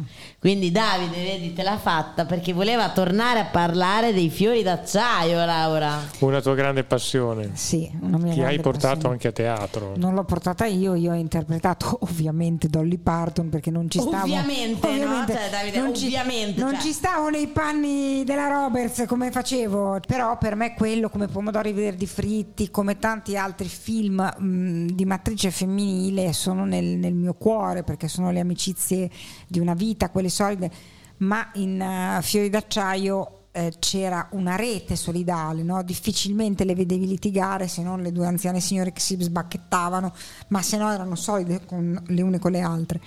Quindi 0.47 0.71
Davide, 0.71 1.25
vedi, 1.25 1.53
te 1.53 1.65
l'ha 1.65 1.77
fatta 1.77 2.25
perché 2.25 2.53
voleva 2.53 2.91
tornare 2.91 3.41
a 3.41 3.47
parlare 3.47 4.13
dei 4.13 4.31
fiori 4.31 4.63
d'acciaio, 4.63 5.45
Laura. 5.45 6.01
Una 6.21 6.41
tua 6.41 6.55
grande 6.55 6.85
passione. 6.85 7.51
Sì, 7.55 7.91
una 8.01 8.17
mia 8.17 8.33
Ti 8.33 8.43
hai 8.43 8.61
portato 8.61 8.95
passione. 8.95 9.15
anche 9.15 9.27
a 9.27 9.33
teatro. 9.33 9.95
Non 9.97 10.15
l'ho 10.15 10.23
portata 10.23 10.65
io, 10.65 10.95
io 10.95 11.11
ho 11.11 11.15
interpretato 11.17 11.99
ovviamente 12.09 12.69
Dolly 12.69 12.97
Parton 12.99 13.49
perché 13.49 13.73
non 13.73 13.91
ci 13.91 13.99
stavo. 13.99 14.19
Ovviamente, 14.19 14.87
ovviamente 14.87 15.33
no? 15.33 15.39
Cioè, 15.41 15.51
Davide, 15.51 15.79
non 15.79 15.89
ovviamente. 15.89 16.53
Ci, 16.55 16.61
non 16.61 16.73
cioè. 16.75 16.81
ci 16.81 16.93
stavo 16.93 17.29
nei 17.29 17.49
panni 17.49 18.23
della 18.23 18.47
Roberts 18.47 19.03
come 19.09 19.33
facevo, 19.33 19.99
però 20.07 20.39
per 20.39 20.55
me 20.55 20.75
quello 20.75 21.09
come 21.09 21.27
Pomodori 21.27 21.73
Verdi 21.73 22.07
Fritti, 22.07 22.71
come 22.71 23.01
tanti 23.01 23.37
altri 23.37 23.67
film 23.67 24.33
mh, 24.39 24.93
di 24.93 25.05
matrice 25.07 25.51
femminile 25.51 26.33
sono 26.33 26.65
nel, 26.65 26.85
nel 26.85 27.15
mio 27.15 27.35
cuore 27.35 27.83
perché 27.83 28.07
sono 28.07 28.31
le 28.31 28.39
amicizie 28.39 29.11
di 29.49 29.59
una 29.59 29.75
vita, 29.75 30.09
quelle 30.09 30.35
solide, 30.37 30.70
ma 31.18 31.51
in 31.55 31.81
uh, 32.18 32.22
Fiori 32.22 32.51
d'acciaio 32.51 33.37
eh, 33.57 33.72
c'era 33.79 34.29
una 34.33 34.55
rete 34.55 34.96
solidale, 34.96 35.62
no? 35.62 35.83
difficilmente 35.83 36.64
le 36.64 36.75
vedevi 36.75 37.07
litigare 37.07 37.68
se 37.68 37.83
non 37.83 38.03
le 38.03 38.12
due 38.12 38.27
anziane 38.27 38.61
signore 38.61 38.92
che 38.92 39.01
si 39.01 39.16
sbacchettavano, 39.18 40.12
ma 40.49 40.61
se 40.61 40.77
no 40.77 40.92
erano 40.92 41.14
solide 41.14 41.64
con 41.64 42.03
le 42.07 42.22
une 42.22 42.38
con 42.38 42.51
le 42.51 42.61
altre. 42.61 43.01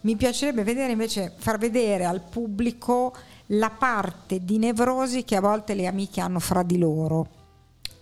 Mi 0.00 0.16
piacerebbe 0.16 0.64
vedere 0.64 0.92
invece, 0.92 1.32
far 1.36 1.58
vedere 1.58 2.04
al 2.04 2.22
pubblico 2.22 3.14
la 3.48 3.70
parte 3.70 4.44
di 4.44 4.58
nevrosi 4.58 5.22
che 5.22 5.36
a 5.36 5.40
volte 5.40 5.74
le 5.74 5.86
amiche 5.86 6.20
hanno 6.20 6.40
fra 6.40 6.64
di 6.64 6.76
loro, 6.76 7.28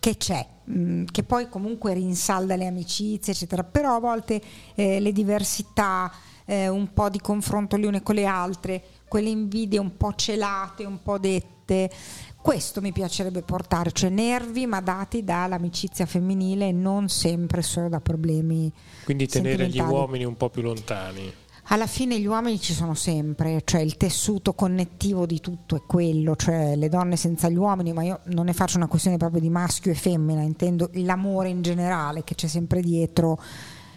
che 0.00 0.16
c'è, 0.16 0.44
mh, 0.64 0.80
mm, 0.80 1.04
che 1.12 1.22
poi 1.24 1.48
comunque 1.50 1.92
rinsalda 1.92 2.56
le 2.56 2.66
amicizie, 2.66 3.34
eccetera, 3.34 3.64
però 3.64 3.96
a 3.96 4.00
volte 4.00 4.40
eh, 4.74 4.98
le 4.98 5.12
diversità, 5.12 6.10
eh, 6.52 6.68
un 6.68 6.92
po' 6.92 7.08
di 7.08 7.18
confronto 7.18 7.76
le 7.78 7.86
une 7.86 8.02
con 8.02 8.14
le 8.14 8.26
altre, 8.26 8.82
quelle 9.08 9.30
invidie 9.30 9.78
un 9.78 9.96
po' 9.96 10.12
celate, 10.14 10.84
un 10.84 11.02
po' 11.02 11.18
dette. 11.18 11.90
Questo 12.36 12.82
mi 12.82 12.92
piacerebbe 12.92 13.40
portare, 13.40 13.90
cioè 13.92 14.10
nervi 14.10 14.66
ma 14.66 14.82
dati 14.82 15.24
dall'amicizia 15.24 16.04
femminile 16.04 16.68
e 16.68 16.72
non 16.72 17.08
sempre 17.08 17.62
solo 17.62 17.88
da 17.88 18.00
problemi. 18.00 18.70
Quindi 19.04 19.26
tenere 19.28 19.68
gli 19.68 19.80
uomini 19.80 20.24
un 20.24 20.36
po' 20.36 20.50
più 20.50 20.60
lontani. 20.60 21.32
Alla 21.66 21.86
fine 21.86 22.18
gli 22.18 22.26
uomini 22.26 22.60
ci 22.60 22.74
sono 22.74 22.92
sempre, 22.94 23.62
cioè 23.64 23.80
il 23.80 23.96
tessuto 23.96 24.52
connettivo 24.52 25.24
di 25.24 25.40
tutto 25.40 25.76
è 25.76 25.82
quello, 25.86 26.36
cioè 26.36 26.76
le 26.76 26.88
donne 26.88 27.16
senza 27.16 27.48
gli 27.48 27.56
uomini, 27.56 27.92
ma 27.92 28.02
io 28.02 28.20
non 28.24 28.46
ne 28.46 28.52
faccio 28.52 28.76
una 28.76 28.88
questione 28.88 29.16
proprio 29.16 29.40
di 29.40 29.48
maschio 29.48 29.92
e 29.92 29.94
femmina, 29.94 30.42
intendo 30.42 30.90
l'amore 30.94 31.48
in 31.48 31.62
generale 31.62 32.24
che 32.24 32.34
c'è 32.34 32.48
sempre 32.48 32.82
dietro 32.82 33.38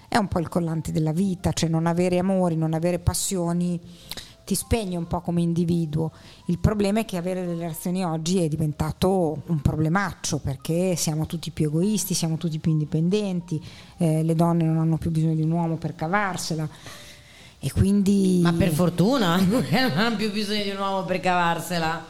è 0.08 0.18
un 0.18 0.28
po' 0.28 0.40
il 0.40 0.50
collante 0.50 0.92
della 0.92 1.12
vita, 1.12 1.52
cioè 1.52 1.70
non 1.70 1.86
avere 1.86 2.18
amori, 2.18 2.56
non 2.56 2.74
avere 2.74 3.00
passioni 3.00 3.80
ti 4.46 4.56
spegne 4.56 4.96
un 4.96 5.08
po' 5.08 5.20
come 5.22 5.42
individuo. 5.42 6.12
Il 6.46 6.60
problema 6.60 7.00
è 7.00 7.06
che 7.06 7.18
avere 7.18 7.42
delle 7.42 7.62
relazioni 7.62 8.06
oggi 8.06 8.42
è 8.42 8.48
diventato 8.48 9.42
un 9.48 9.60
problemaccio 9.60 10.38
perché 10.38 10.96
siamo 10.96 11.26
tutti 11.26 11.50
più 11.50 11.66
egoisti, 11.66 12.14
siamo 12.14 12.38
tutti 12.38 12.60
più 12.60 12.72
indipendenti, 12.72 13.62
eh, 13.98 14.24
le 14.24 14.36
donne 14.36 14.64
non 14.64 14.78
hanno 14.78 14.98
più 14.98 15.10
bisogno 15.10 15.34
di 15.34 15.42
un 15.42 15.52
uomo 15.52 15.76
per 15.76 15.96
cavarsela. 15.96 16.70
E 17.60 17.72
quindi... 17.72 18.40
Ma 18.44 18.54
per 18.54 18.72
fortuna, 18.72 19.38
non 19.42 19.66
hanno 19.72 20.16
più 20.16 20.32
bisogno 20.32 20.64
di 20.64 20.70
un 20.70 20.78
uomo 20.78 21.04
per 21.04 21.20
cavarsela. 21.20 22.06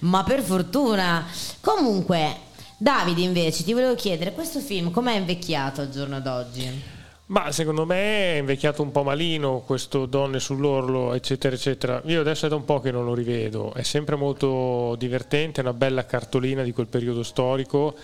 Ma 0.00 0.22
per 0.22 0.42
fortuna. 0.42 1.26
Comunque, 1.60 2.36
Davide 2.76 3.22
invece, 3.22 3.64
ti 3.64 3.72
volevo 3.72 3.96
chiedere, 3.96 4.32
questo 4.32 4.60
film 4.60 4.92
com'è 4.92 5.16
invecchiato 5.16 5.80
al 5.80 5.90
giorno 5.90 6.20
d'oggi? 6.20 6.98
Ma 7.30 7.52
secondo 7.52 7.86
me 7.86 8.34
è 8.34 8.38
invecchiato 8.38 8.82
un 8.82 8.90
po' 8.90 9.04
malino 9.04 9.60
questo 9.60 10.06
Donne 10.06 10.40
sull'orlo, 10.40 11.14
eccetera, 11.14 11.54
eccetera. 11.54 12.02
Io 12.06 12.20
adesso 12.20 12.46
è 12.46 12.48
da 12.48 12.56
un 12.56 12.64
po' 12.64 12.80
che 12.80 12.90
non 12.90 13.04
lo 13.04 13.14
rivedo, 13.14 13.72
è 13.72 13.82
sempre 13.82 14.16
molto 14.16 14.96
divertente, 14.98 15.60
è 15.60 15.62
una 15.62 15.72
bella 15.72 16.04
cartolina 16.06 16.64
di 16.64 16.72
quel 16.72 16.88
periodo 16.88 17.22
storico. 17.22 17.94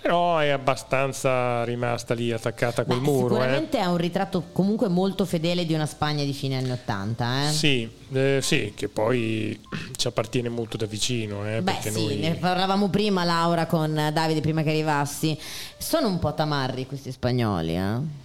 Però 0.00 0.36
è 0.38 0.50
abbastanza 0.50 1.64
rimasta 1.64 2.12
lì 2.12 2.30
attaccata 2.30 2.82
a 2.82 2.84
quel 2.84 2.98
Beh, 2.98 3.04
muro. 3.04 3.26
Eh. 3.26 3.38
Sicuramente 3.40 3.78
eh. 3.78 3.80
è 3.80 3.86
un 3.86 3.96
ritratto 3.96 4.44
comunque 4.52 4.88
molto 4.88 5.24
fedele 5.24 5.64
di 5.64 5.72
una 5.72 5.86
Spagna 5.86 6.22
di 6.22 6.34
fine 6.34 6.58
anni 6.58 6.70
Ottanta. 6.70 7.48
Eh? 7.48 7.50
Sì, 7.50 7.90
eh, 8.12 8.38
sì, 8.40 8.72
che 8.76 8.88
poi 8.88 9.58
ci 9.96 10.06
appartiene 10.06 10.48
molto 10.48 10.76
da 10.76 10.86
vicino. 10.86 11.44
Eh, 11.48 11.60
Beh 11.60 11.78
sì, 11.80 12.04
noi... 12.04 12.16
ne 12.18 12.34
parlavamo 12.34 12.88
prima 12.88 13.24
Laura 13.24 13.66
con 13.66 14.10
Davide 14.12 14.40
prima 14.40 14.62
che 14.62 14.70
arrivassi. 14.70 15.36
Sono 15.76 16.06
un 16.06 16.20
po' 16.20 16.34
tamarri 16.34 16.86
questi 16.86 17.10
spagnoli, 17.10 17.76
eh? 17.76 18.22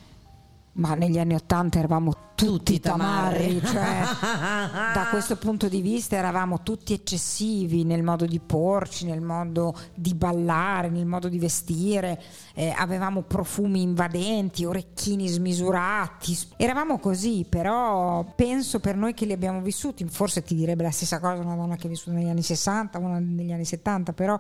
Ma 0.80 0.96
negli 0.96 1.20
anni 1.20 1.36
Ottanta 1.36 1.78
eravamo 1.78 2.12
tutti, 2.36 2.46
tutti 2.46 2.80
tamarri, 2.80 3.62
cioè, 3.62 4.02
da 4.94 5.08
questo 5.12 5.36
punto 5.36 5.68
di 5.68 5.82
vista 5.82 6.16
eravamo 6.16 6.64
tutti 6.64 6.94
eccessivi 6.94 7.84
nel 7.84 8.02
modo 8.02 8.26
di 8.26 8.40
porci, 8.40 9.06
nel 9.06 9.20
modo 9.20 9.76
di 9.94 10.14
ballare, 10.16 10.90
nel 10.90 11.06
modo 11.06 11.28
di 11.28 11.38
vestire, 11.38 12.22
eh, 12.54 12.74
avevamo 12.76 13.24
profumi 13.24 13.82
invadenti, 13.82 14.64
orecchini 14.64 15.28
smisurati, 15.28 16.38
eravamo 16.56 16.98
così, 16.98 17.46
però 17.48 18.24
penso 18.36 18.80
per 18.80 18.96
noi 18.96 19.14
che 19.14 19.26
li 19.26 19.34
abbiamo 19.34 19.62
vissuti, 19.62 20.06
forse 20.06 20.42
ti 20.42 20.56
direbbe 20.56 20.84
la 20.84 20.92
stessa 20.92 21.20
cosa 21.20 21.42
una 21.42 21.56
donna 21.56 21.76
che 21.76 21.88
ha 21.88 21.90
vissuto 21.90 22.16
negli 22.16 22.30
anni 22.30 22.42
60, 22.42 22.98
una 23.00 23.20
negli 23.20 23.52
anni 23.52 23.66
70, 23.66 24.14
però 24.14 24.40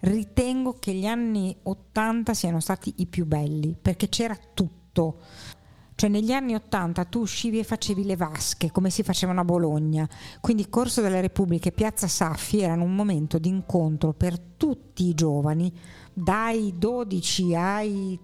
ritengo 0.00 0.76
che 0.78 0.92
gli 0.92 1.06
anni 1.06 1.56
80 1.62 2.32
siano 2.32 2.60
stati 2.60 2.94
i 2.98 3.06
più 3.06 3.26
belli, 3.26 3.76
perché 3.80 4.08
c'era 4.08 4.36
tutto 4.54 4.81
tutto. 4.92 5.16
Cioè 5.94 6.08
negli 6.08 6.32
anni 6.32 6.54
Ottanta 6.54 7.04
tu 7.04 7.20
uscivi 7.20 7.58
e 7.58 7.64
facevi 7.64 8.04
le 8.04 8.16
vasche 8.16 8.70
come 8.70 8.90
si 8.90 9.02
facevano 9.02 9.40
a 9.40 9.44
Bologna, 9.44 10.08
quindi 10.40 10.68
Corso 10.68 11.00
della 11.00 11.20
Repubblica 11.20 11.68
e 11.68 11.72
Piazza 11.72 12.08
Saffi 12.08 12.60
erano 12.60 12.84
un 12.84 12.94
momento 12.94 13.38
di 13.38 13.48
incontro 13.48 14.12
per 14.12 14.38
tutti 14.38 15.06
i 15.06 15.14
giovani, 15.14 15.72
dai 16.12 16.74
12 16.76 17.54
ai 17.54 18.18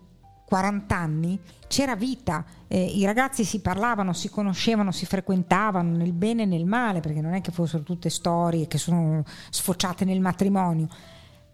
40 0.44 0.96
anni, 0.96 1.38
c'era 1.68 1.94
vita, 1.94 2.44
eh, 2.66 2.83
i 2.83 3.04
ragazzi 3.04 3.44
si 3.44 3.61
parlavano, 3.61 4.14
si 4.14 4.31
conoscevano, 4.31 4.90
si 4.90 5.04
frequentavano 5.04 5.94
nel 5.94 6.14
bene 6.14 6.44
e 6.44 6.46
nel 6.46 6.64
male, 6.64 7.00
perché 7.00 7.20
non 7.20 7.35
è 7.35 7.42
che 7.42 7.52
fossero 7.52 7.83
tutte 7.83 8.09
storie 8.09 8.66
che 8.66 8.78
sono 8.78 9.22
sfociate 9.50 10.07
nel 10.07 10.20
matrimonio 10.20 10.88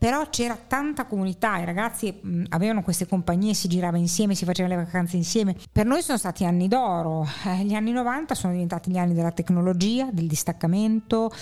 però 0.05 0.29
c'era 0.29 0.55
tanta 0.55 1.07
comunità, 1.07 1.57
i 1.57 1.65
ragazzi 1.65 2.15
mh, 2.21 2.45
avevano 2.51 2.83
queste 2.83 3.07
compagnie, 3.07 3.55
si 3.55 3.69
girava 3.69 3.97
insieme, 3.97 4.35
si 4.35 4.45
facevano 4.45 4.75
le 4.77 4.85
vacanze 4.85 5.17
insieme. 5.17 5.57
Per 5.73 5.87
noi 5.87 6.03
sono 6.03 6.19
stati 6.19 6.45
anni 6.45 6.69
d'oro, 6.69 7.27
eh, 7.47 7.65
gli 7.65 7.73
anni 7.73 7.91
90 7.91 8.35
sono 8.35 8.53
diventati 8.53 8.91
gli 8.91 8.99
anni 8.99 9.15
della 9.15 9.31
tecnologia, 9.31 10.11
del 10.13 10.27
distaccamento, 10.27 11.33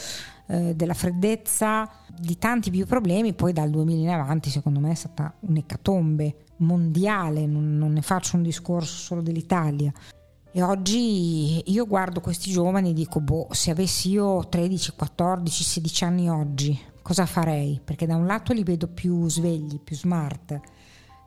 eh, 0.47 0.77
della 0.77 0.95
freddezza, 0.95 1.91
di 2.17 2.39
tanti 2.39 2.71
più 2.71 2.87
problemi, 2.87 3.33
poi 3.33 3.53
dal 3.53 3.69
2000 3.69 4.01
in 4.01 4.09
avanti 4.09 4.49
secondo 4.49 4.79
me 4.79 4.93
è 4.93 4.95
stata 4.95 5.35
un'ecatombe 5.41 6.37
mondiale, 6.59 7.45
non, 7.47 7.77
non 7.77 7.95
ne 7.95 8.03
faccio 8.03 8.37
un 8.37 8.45
discorso 8.45 8.95
solo 8.97 9.23
dell'Italia. 9.23 9.93
E 10.53 10.63
oggi 10.63 11.69
io 11.69 11.85
guardo 11.85 12.21
questi 12.21 12.53
giovani 12.53 12.91
e 12.91 12.93
dico, 12.93 13.19
boh, 13.19 13.49
se 13.51 13.73
avessi 13.73 14.11
io 14.11 14.47
13, 14.49 14.93
14, 14.95 15.65
16 15.65 16.05
anni 16.05 16.31
oggi, 16.31 16.91
cosa 17.03 17.27
farei? 17.27 17.81
Perché 17.85 18.07
da 18.07 18.17
un 18.17 18.27
lato 18.27 18.53
li 18.53 18.63
vedo 18.63 18.89
più 18.89 19.29
svegli, 19.29 19.79
più 19.81 19.97
smart, 19.97 20.61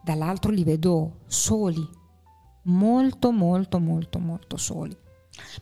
dall'altro 0.04 0.52
li 0.52 0.64
vedo 0.64 1.20
soli, 1.28 1.88
molto 2.64 3.32
molto 3.32 3.80
molto 3.80 4.20
molto 4.20 4.58
soli. 4.58 4.96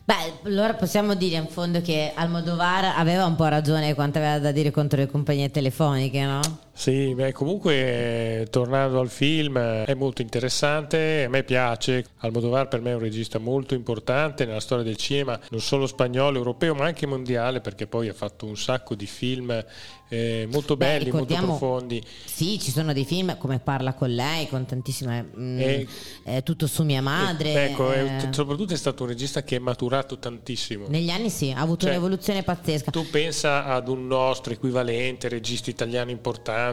Beh, 0.04 0.40
allora 0.44 0.74
possiamo 0.74 1.14
dire 1.14 1.36
in 1.36 1.48
fondo 1.48 1.80
che 1.80 2.12
Almodovar 2.14 2.94
aveva 2.96 3.26
un 3.26 3.34
po' 3.34 3.46
ragione 3.46 3.94
quanto 3.94 4.18
aveva 4.18 4.38
da 4.38 4.52
dire 4.52 4.70
contro 4.70 4.98
le 4.98 5.06
compagnie 5.06 5.50
telefoniche, 5.50 6.24
no? 6.24 6.40
Sì, 6.76 7.14
beh, 7.14 7.32
comunque 7.32 8.48
tornando 8.50 8.98
al 8.98 9.08
film 9.08 9.56
è 9.58 9.94
molto 9.94 10.22
interessante, 10.22 11.24
a 11.24 11.28
me 11.28 11.44
piace, 11.44 12.04
Almodovar 12.18 12.66
per 12.66 12.80
me 12.80 12.90
è 12.90 12.94
un 12.94 13.00
regista 13.00 13.38
molto 13.38 13.74
importante 13.74 14.44
nella 14.44 14.60
storia 14.60 14.84
del 14.84 14.96
cinema, 14.96 15.38
non 15.50 15.60
solo 15.60 15.86
spagnolo, 15.86 16.36
europeo 16.36 16.74
ma 16.74 16.84
anche 16.84 17.06
mondiale 17.06 17.60
perché 17.60 17.86
poi 17.86 18.08
ha 18.08 18.12
fatto 18.12 18.44
un 18.44 18.56
sacco 18.56 18.96
di 18.96 19.06
film 19.06 19.64
eh, 20.08 20.46
molto 20.50 20.76
belli, 20.76 21.10
Beh, 21.10 21.16
molto 21.16 21.34
profondi. 21.34 22.02
Sì, 22.24 22.58
ci 22.60 22.70
sono 22.70 22.92
dei 22.92 23.04
film 23.04 23.36
come 23.38 23.58
Parla 23.58 23.94
con 23.94 24.10
lei, 24.10 24.48
con 24.48 24.64
tantissime... 24.66 25.22
Mh, 25.22 25.58
eh, 25.58 25.86
eh, 26.24 26.42
tutto 26.42 26.66
su 26.66 26.84
mia 26.84 27.02
madre. 27.02 27.52
Eh, 27.52 27.64
ecco, 27.70 27.92
eh. 27.92 28.28
soprattutto 28.30 28.74
è 28.74 28.76
stato 28.76 29.02
un 29.02 29.08
regista 29.08 29.42
che 29.42 29.56
è 29.56 29.58
maturato 29.58 30.18
tantissimo. 30.18 30.86
Negli 30.88 31.10
anni 31.10 31.30
sì, 31.30 31.50
ha 31.50 31.60
avuto 31.60 31.86
cioè, 31.86 31.90
un'evoluzione 31.90 32.42
pazzesca. 32.42 32.90
Tu 32.90 33.08
pensa 33.10 33.64
ad 33.64 33.88
un 33.88 34.06
nostro 34.06 34.52
equivalente, 34.52 35.28
regista 35.28 35.70
italiano 35.70 36.10
importante, 36.10 36.63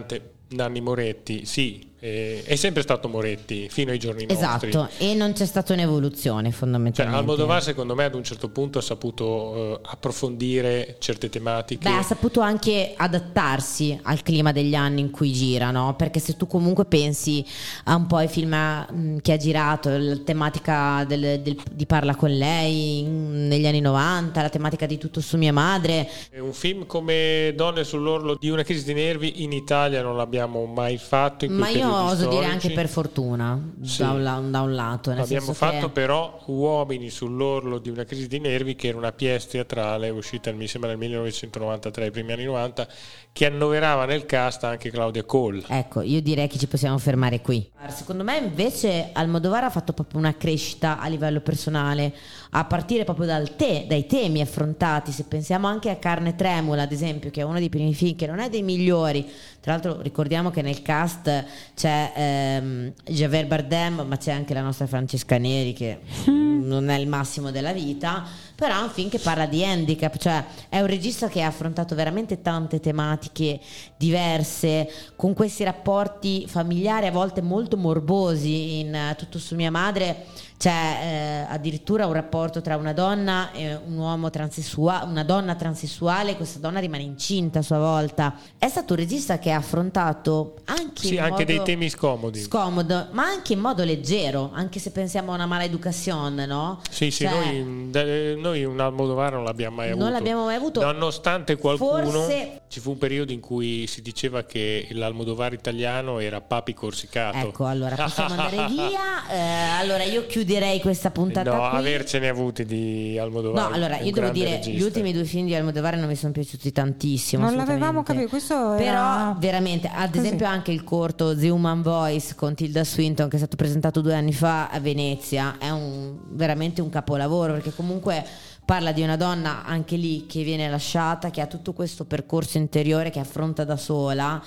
Nanni 0.49 0.82
Moretti, 0.82 1.45
sì, 1.45 1.90
eh, 2.03 2.41
è 2.43 2.55
sempre 2.55 2.81
stato 2.81 3.07
Moretti 3.07 3.69
fino 3.69 3.91
ai 3.91 3.99
giorni 3.99 4.25
esatto, 4.27 4.65
nostri. 4.65 4.69
Esatto, 4.69 4.89
e 4.97 5.13
non 5.13 5.33
c'è 5.33 5.45
stata 5.45 5.73
un'evoluzione 5.73 6.51
fondamentalmente. 6.51 7.15
Cioè, 7.15 7.31
Almodovar 7.31 7.61
secondo 7.61 7.93
me 7.93 8.05
ad 8.05 8.15
un 8.15 8.23
certo 8.23 8.49
punto 8.49 8.79
ha 8.79 8.81
saputo 8.81 9.25
uh, 9.25 9.79
approfondire 9.83 10.95
certe 10.97 11.29
tematiche. 11.29 11.87
Beh, 11.87 11.95
ha 11.95 12.01
saputo 12.01 12.39
anche 12.39 12.93
adattarsi 12.97 13.99
al 14.01 14.23
clima 14.23 14.51
degli 14.51 14.73
anni 14.73 15.01
in 15.01 15.11
cui 15.11 15.31
gira, 15.31 15.69
no? 15.69 15.93
Perché 15.95 16.19
se 16.19 16.35
tu 16.35 16.47
comunque 16.47 16.85
pensi 16.85 17.45
a 17.83 17.95
un 17.95 18.07
po' 18.07 18.15
ai 18.15 18.27
film 18.27 18.55
mm, 18.91 19.17
che 19.19 19.33
ha 19.33 19.37
girato, 19.37 19.95
la 19.95 20.17
tematica 20.17 21.05
del, 21.07 21.41
del, 21.41 21.55
di 21.71 21.85
Parla 21.85 22.15
con 22.15 22.35
lei 22.35 23.03
mm, 23.07 23.47
negli 23.47 23.67
anni 23.67 23.79
90, 23.79 24.41
la 24.41 24.49
tematica 24.49 24.87
di 24.87 24.97
Tutto 24.97 25.21
su 25.21 25.37
mia 25.37 25.53
madre. 25.53 26.09
Un 26.39 26.53
film 26.53 26.87
come 26.87 27.53
Donne 27.55 27.83
sull'orlo 27.83 28.37
di 28.39 28.49
una 28.49 28.63
crisi 28.63 28.85
di 28.85 28.93
nervi 28.95 29.43
in 29.43 29.51
Italia 29.51 30.01
non 30.01 30.17
l'abbiamo 30.17 30.65
mai 30.65 30.97
fatto 30.97 31.45
in 31.45 31.53
Ma 31.53 31.69
io 31.69 31.90
oso 31.91 32.15
storici. 32.15 32.39
dire 32.39 32.51
anche 32.51 32.71
per 32.71 32.88
fortuna, 32.88 33.71
sì. 33.82 34.01
da, 34.01 34.12
un, 34.12 34.51
da, 34.51 34.62
un, 34.62 34.73
lato. 34.73 35.12
Abbiamo 35.12 35.54
fatto 35.54 35.88
che... 35.88 35.91
però 35.91 36.41
Uomini 36.45 37.10
sull'orlo 37.10 37.80
di 37.80 37.89
una 37.89 38.04
crisi 38.04 38.27
di 38.27 38.39
nervi, 38.39 38.75
che 38.75 38.88
era 38.88 38.97
una 38.97 39.12
pièce 39.12 39.47
teatrale 39.47 40.10
uscita 40.10 40.51
mi 40.51 40.67
sembra 40.67 40.89
nel 40.89 40.99
1993, 40.99 42.06
i 42.06 42.12
primi 42.12 42.32
anni 42.34 42.43
90, 42.45 42.88
che 43.32 43.45
annoverava 43.45 44.06
nel 44.06 44.25
cast 44.25 44.63
anche 44.63 44.89
Claudia 44.89 45.23
Cole. 45.23 45.63
Ecco, 45.67 46.01
io 46.01 46.21
direi 46.21 46.47
che 46.47 46.58
ci 46.58 46.67
possiamo 46.67 46.97
fermare 46.97 47.41
qui. 47.41 47.69
Secondo 47.89 48.23
me 48.23 48.38
invece 48.38 49.10
Almodovar 49.13 49.63
ha 49.63 49.69
fatto 49.69 49.93
proprio 49.93 50.19
una 50.19 50.36
crescita 50.36 50.99
a 50.99 51.08
livello 51.08 51.39
personale, 51.41 52.13
a 52.51 52.65
partire 52.65 53.04
proprio 53.04 53.25
dal 53.25 53.56
te, 53.56 53.86
dai 53.88 54.06
temi 54.06 54.41
affrontati, 54.41 55.12
se 55.12 55.23
pensiamo 55.23 55.67
anche 55.67 55.89
a 55.89 55.95
Carne 55.95 56.36
Tremula, 56.36 56.84
ad 56.84 56.91
esempio, 56.91 57.32
che 57.32 57.41
è 57.41 57.43
uno 57.43 57.60
dei 57.60 57.69
primi 57.69 57.93
film 57.93 58.15
che 58.15 58.27
non 58.27 58.39
è 58.39 58.49
dei 58.49 58.62
migliori, 58.62 59.30
tra 59.62 59.73
l'altro 59.73 60.01
ricordiamo 60.01 60.49
che 60.51 60.62
nel 60.62 60.82
cast 60.82 61.45
c'è 61.82 62.12
ehm, 62.15 62.94
Javier 63.06 63.48
Bardem, 63.48 64.06
ma 64.08 64.15
c'è 64.15 64.32
anche 64.32 64.54
la 64.54 64.62
nostra 64.62 64.86
Francesca 64.86 65.39
Neri 65.39 65.74
che 65.74 66.02
non 66.28 66.91
è 66.91 66.96
il 67.00 67.08
massimo 67.08 67.50
della 67.50 67.74
vita, 67.74 68.24
però 68.54 68.80
è 68.80 68.84
un 68.84 68.91
film 68.91 69.10
che 69.10 69.17
parla 69.17 69.48
di 69.48 69.65
handicap, 69.65 70.15
cioè 70.17 70.46
è 70.70 70.80
un 70.80 70.86
regista 70.86 71.28
che 71.28 71.41
ha 71.41 71.48
affrontato 71.48 71.96
veramente 71.96 72.39
tante 72.44 72.80
tematiche 72.80 73.60
diverse, 73.98 74.88
con 75.15 75.34
questi 75.34 75.63
rapporti 75.63 76.46
familiari 76.48 77.08
a 77.08 77.12
volte 77.12 77.41
molto 77.41 77.78
morbosi 77.78 78.82
in 78.82 78.94
uh, 78.94 79.15
Tutto 79.15 79.39
su 79.39 79.56
mia 79.56 79.72
madre 79.72 80.26
c'è 80.62 81.47
eh, 81.50 81.52
addirittura 81.52 82.06
un 82.06 82.13
rapporto 82.13 82.62
tra 82.62 82.76
una 82.76 82.93
donna 82.93 83.52
e 83.52 83.74
un 83.84 83.97
uomo 83.97 84.30
transessuale, 84.30 85.10
una 85.10 85.24
donna 85.24 85.56
transessuale, 85.56 86.36
questa 86.36 86.60
donna 86.60 86.80
rimane 86.80 87.02
incinta 87.02 87.60
a 87.60 87.62
sua 87.63 87.80
volta. 87.80 88.36
È 88.60 88.67
stato 88.67 88.93
un 88.93 89.00
regista 89.00 89.39
che 89.39 89.50
ha 89.50 89.58
affrontato 89.58 90.58
anche, 90.65 91.08
sì, 91.08 91.17
anche 91.17 91.45
dei 91.45 91.63
temi 91.63 91.89
scomodi. 91.89 92.41
Scomodo, 92.41 93.08
ma 93.10 93.24
anche 93.24 93.54
in 93.54 93.60
modo 93.60 93.84
leggero, 93.84 94.52
anche 94.54 94.78
se 94.78 94.91
pensiamo 94.91 95.32
a 95.32 95.36
una 95.36 95.47
mala 95.47 95.63
educazione, 95.63 96.45
no? 96.45 96.80
Sì, 96.91 97.10
sì, 97.10 97.24
cioè, 97.24 97.60
noi, 97.63 98.39
noi, 98.39 98.63
un 98.63 98.80
Almodovar 98.80 99.34
non 99.34 99.43
l'abbiamo 99.43 99.78
mai 99.78 99.88
avuto. 99.89 100.04
Non 100.04 100.13
l'abbiamo 100.13 100.45
mai 100.45 100.56
avuto. 100.58 100.82
Nonostante 100.84 101.58
qualcuno... 101.58 102.04
Forse... 102.04 102.60
Ci 102.67 102.80
fu 102.80 102.91
un 102.91 103.00
periodo 103.00 103.34
in 103.34 103.41
cui 103.41 103.86
si 103.88 104.02
diceva 104.02 104.43
che 104.43 104.88
l'Almodovar 104.91 105.52
italiano 105.52 106.19
era 106.19 106.39
Papi 106.39 106.74
Corsicato. 106.74 107.47
Ecco, 107.47 107.65
allora 107.65 107.95
possiamo 107.95 108.30
andare 108.39 108.67
via. 108.67 109.28
Eh, 109.30 109.80
allora 109.80 110.04
io 110.04 110.26
chiudo 110.26 110.50
chiuderei 110.51 110.81
questa 110.81 111.11
puntata 111.11 111.51
no, 111.51 111.69
qui. 111.69 111.77
avercene 111.77 112.27
avuti 112.27 112.65
di 112.65 113.17
Almodovar. 113.17 113.69
No, 113.69 113.73
allora 113.73 113.99
io 113.99 114.11
devo 114.11 114.29
dire, 114.29 114.51
regista. 114.51 114.77
gli 114.77 114.81
ultimi 114.81 115.13
due 115.13 115.23
film 115.23 115.45
di 115.45 115.55
Almodovar 115.55 115.95
non 115.95 116.07
mi 116.07 116.15
sono 116.15 116.31
piaciuti 116.31 116.71
tantissimo. 116.71 117.45
Non 117.45 117.55
l'avevamo 117.55 118.03
capito, 118.03 118.27
questo 118.27 118.55
Però 118.77 118.79
era... 118.79 119.35
veramente, 119.39 119.89
ad 119.93 120.11
Così. 120.11 120.25
esempio 120.25 120.45
anche 120.47 120.71
il 120.71 120.83
corto 120.83 121.35
The 121.35 121.49
Human 121.49 121.81
Voice 121.81 122.35
con 122.35 122.53
Tilda 122.53 122.83
Swinton 122.83 123.29
che 123.29 123.35
è 123.35 123.39
stato 123.39 123.55
presentato 123.55 124.01
due 124.01 124.13
anni 124.13 124.33
fa 124.33 124.69
a 124.69 124.79
Venezia, 124.79 125.57
è 125.57 125.69
un, 125.69 126.17
veramente 126.29 126.81
un 126.81 126.89
capolavoro 126.89 127.53
perché 127.53 127.73
comunque 127.73 128.23
parla 128.65 128.91
di 128.91 129.01
una 129.01 129.15
donna 129.15 129.63
anche 129.65 129.95
lì 129.95 130.25
che 130.25 130.43
viene 130.43 130.69
lasciata, 130.69 131.29
che 131.29 131.41
ha 131.41 131.47
tutto 131.47 131.73
questo 131.73 132.05
percorso 132.05 132.57
interiore 132.57 133.09
che 133.09 133.19
affronta 133.19 133.63
da 133.63 133.77
sola 133.77 134.41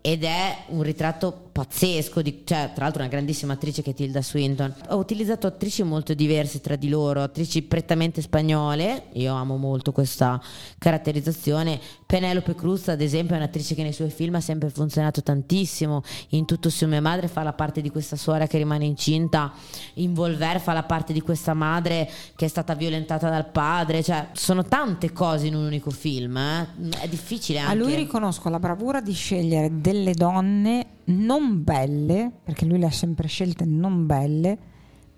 ed 0.00 0.22
è 0.22 0.64
un 0.68 0.82
ritratto 0.82 1.48
pazzesco, 1.50 2.22
di, 2.22 2.42
cioè, 2.44 2.70
tra 2.74 2.84
l'altro 2.84 3.00
una 3.00 3.10
grandissima 3.10 3.54
attrice 3.54 3.82
che 3.82 3.90
è 3.90 3.94
Tilda 3.94 4.22
Swinton. 4.22 4.74
Ho 4.90 4.96
utilizzato 4.96 5.46
attrici 5.46 5.82
molto 5.82 6.14
diverse 6.14 6.60
tra 6.60 6.76
di 6.76 6.88
loro, 6.88 7.22
attrici 7.22 7.62
prettamente 7.62 8.20
spagnole, 8.22 9.06
io 9.14 9.34
amo 9.34 9.56
molto 9.56 9.92
questa 9.92 10.40
caratterizzazione. 10.78 11.80
Penelope 12.06 12.54
Cruz, 12.54 12.86
ad 12.86 13.00
esempio, 13.00 13.34
è 13.34 13.38
un'attrice 13.38 13.74
che 13.74 13.82
nei 13.82 13.92
suoi 13.92 14.10
film 14.10 14.36
ha 14.36 14.40
sempre 14.40 14.70
funzionato 14.70 15.22
tantissimo, 15.22 16.02
in 16.30 16.44
Tutto 16.44 16.70
su 16.70 16.86
mia 16.86 17.00
madre 17.00 17.26
fa 17.26 17.42
la 17.42 17.52
parte 17.52 17.80
di 17.80 17.90
questa 17.90 18.14
suora 18.14 18.46
che 18.46 18.58
rimane 18.58 18.84
incinta, 18.84 19.52
in 19.94 20.14
Volver 20.14 20.60
fa 20.60 20.72
la 20.72 20.84
parte 20.84 21.12
di 21.12 21.20
questa 21.20 21.52
madre 21.52 22.08
che 22.36 22.44
è 22.44 22.48
stata 22.48 22.74
violentata 22.74 23.28
dal 23.28 23.50
padre, 23.50 24.04
cioè 24.04 24.28
sono 24.32 24.62
tante 24.62 25.12
cose 25.12 25.48
in 25.48 25.56
un 25.56 25.64
unico 25.64 25.90
film, 25.90 26.36
eh? 26.36 26.68
è 27.00 27.08
difficile 27.08 27.58
anche. 27.58 27.72
A 27.72 27.74
lui 27.74 27.96
riconosco 27.96 28.48
la 28.48 28.60
bravura 28.60 29.00
di 29.00 29.12
scegliere 29.12 29.80
delle 29.80 30.14
donne 30.14 30.86
non 31.06 31.64
belle, 31.64 32.30
perché 32.44 32.66
lui 32.66 32.78
le 32.78 32.86
ha 32.86 32.92
sempre 32.92 33.26
scelte 33.26 33.64
non 33.64 34.06
belle, 34.06 34.58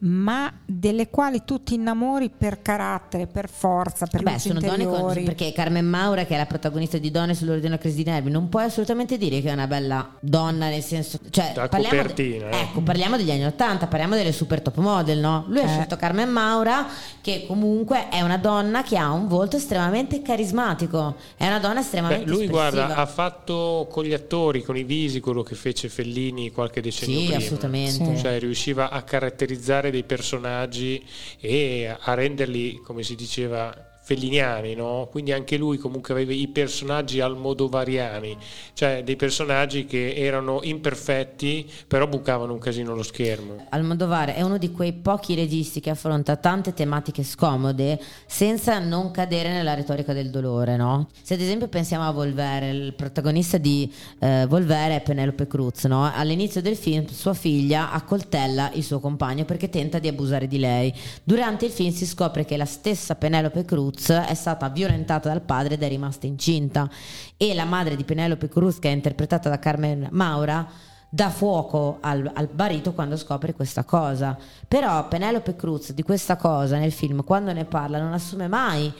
ma 0.01 0.53
delle 0.65 1.09
quali 1.09 1.43
tu 1.45 1.63
ti 1.63 1.75
innamori 1.75 2.31
per 2.31 2.63
carattere, 2.63 3.27
per 3.27 3.49
forza, 3.49 4.07
per 4.07 4.23
Beh, 4.23 4.39
sono 4.39 4.61
donne 4.61 4.85
con, 4.85 5.13
perché 5.25 5.53
Carmen 5.53 5.87
Maura, 5.87 6.25
che 6.25 6.35
è 6.35 6.39
la 6.39 6.47
protagonista 6.47 6.99
di 6.99 7.11
Donne 7.11 7.35
sull'ordine 7.35 7.69
della 7.69 7.79
crisi 7.79 7.97
di 7.97 8.11
nervi, 8.11 8.31
non 8.31 8.49
puoi 8.49 8.65
assolutamente 8.65 9.19
dire 9.19 9.41
che 9.41 9.49
è 9.49 9.53
una 9.53 9.67
bella 9.67 10.17
donna, 10.21 10.69
nel 10.69 10.83
senso, 10.83 11.19
cioè, 11.31 11.53
da 11.55 11.69
parliamo, 11.69 11.97
copertina, 11.97 12.51
eh. 12.51 12.61
ecco, 12.61 12.81
parliamo 12.81 13.17
degli 13.17 13.31
anni 13.31 13.45
Ottanta, 13.45 13.87
parliamo 13.87 14.15
delle 14.15 14.33
super 14.33 14.61
top 14.61 14.77
model, 14.77 15.19
no? 15.19 15.45
Lui 15.49 15.59
eh. 15.59 15.65
ha 15.65 15.69
scelto 15.69 15.97
Carmen 15.97 16.31
Maura, 16.31 16.87
che 17.21 17.45
comunque 17.47 18.09
è 18.09 18.21
una 18.21 18.39
donna 18.39 18.83
che 18.83 18.97
ha 18.97 19.11
un 19.11 19.27
volto 19.27 19.57
estremamente 19.57 20.23
carismatico, 20.23 21.17
è 21.37 21.47
una 21.47 21.59
donna 21.59 21.81
estremamente 21.81 22.25
Beh, 22.25 22.31
lui 22.31 22.45
espressiva. 22.45 22.71
guarda, 22.71 22.95
ha 22.95 23.07
fatto 23.07 23.89
con 23.91 24.05
gli 24.05 24.13
attori, 24.13 24.63
con 24.63 24.77
i 24.77 24.85
visi, 24.85 25.21
quello 25.21 25.43
che 25.43 25.55
fece 25.55 25.89
Fellini 25.89 26.53
qualche 26.53 26.81
decennio 26.81 27.19
sì, 27.19 27.25
prima. 27.27 27.39
assolutamente. 27.39 28.17
Sì. 28.17 28.23
Cioè 28.23 28.39
riusciva 28.39 28.91
a 28.91 29.03
caratterizzare 29.03 29.88
dei 29.90 30.05
personaggi 30.05 31.05
e 31.40 31.87
a 31.98 32.14
renderli, 32.14 32.81
come 32.81 33.03
si 33.03 33.14
diceva, 33.14 33.88
felliniani, 34.09 34.75
no? 34.75 35.07
quindi 35.11 35.33
anche 35.33 35.59
lui 35.59 35.77
comunque 35.77 36.14
aveva 36.14 36.33
i 36.33 36.49
personaggi 36.49 37.21
almodovariani, 37.21 38.38
cioè 38.73 39.03
dei 39.05 39.16
personaggi 39.16 39.85
che 39.85 40.14
erano 40.14 40.61
imperfetti 40.62 41.71
però 41.87 42.07
bucavano 42.07 42.55
un 42.55 42.59
casino 42.59 42.94
lo 42.94 43.03
schermo. 43.03 43.66
Almodovar 43.68 44.33
è 44.33 44.40
uno 44.40 44.57
di 44.57 44.73
quei 44.73 44.94
pochi 44.94 45.35
registi 45.35 45.81
che 45.81 45.90
affronta 45.90 46.37
tante 46.37 46.73
tematiche 46.73 47.23
scomode 47.23 48.01
senza 48.25 48.79
non 48.79 49.11
cadere 49.11 49.53
nella 49.53 49.75
retorica 49.75 50.14
del 50.14 50.31
dolore, 50.31 50.79
no? 50.79 51.09
Se 51.21 51.35
ad 51.35 51.40
esempio 51.42 51.68
pensiamo 51.68 52.09
a 52.09 52.11
Volvere, 52.11 52.71
il 52.71 52.94
protagonista 52.94 53.59
di 53.59 53.92
eh, 54.21 54.47
Volvere 54.49 54.97
è 54.97 55.03
Penelope 55.03 55.47
Cruz, 55.47 55.85
no? 55.85 56.11
All'inizio 56.11 56.62
del 56.62 56.77
film 56.77 57.07
sua 57.09 57.35
figlia 57.35 57.92
accoltella 57.92 58.71
il 58.73 58.85
suo 58.85 59.01
compagno 59.01 59.44
perché 59.44 59.68
tenta 59.68 59.99
di 59.99 60.09
abusare 60.09 60.47
di 60.47 60.59
lei. 60.59 60.94
Durante 61.23 61.66
il 61.66 61.73
film 61.73 61.92
si 61.92 62.07
scopre 62.07 62.47
che 62.47 62.57
la 62.57 62.64
stessa 62.64 63.14
Penelope 63.14 63.66
Cruz 63.66 63.97
Cruz 63.99 64.11
è 64.11 64.35
stata 64.35 64.69
violentata 64.69 65.29
dal 65.29 65.43
padre 65.43 65.75
ed 65.75 65.83
è 65.83 65.89
rimasta 65.89 66.27
incinta. 66.27 66.89
E 67.37 67.55
la 67.55 67.65
madre 67.65 67.97
di 67.97 68.05
Penelope 68.05 68.49
Cruz 68.49 68.79
che 68.79 68.89
è 68.89 68.93
interpretata 68.93 69.49
da 69.49 69.59
Carmen 69.59 70.09
Maura 70.13 70.67
dà 71.11 71.31
fuoco 71.31 71.99
al, 72.01 72.31
al, 72.35 72.51
marito 72.55 72.93
quando 72.93 73.17
scopre 73.17 73.55
questa 73.55 73.83
cosa. 73.83 74.39
Però 74.67 75.09
Penelope 75.09 75.57
Cruz 75.57 75.93
di 75.93 76.03
questa 76.03 76.37
cosa 76.37 76.79
nel 76.79 76.93
film 76.93 77.25
quando 77.25 77.53
ne 77.53 77.65
parla 77.65 78.01
non 78.01 78.13
assume 78.13 78.47
mai 78.47 78.93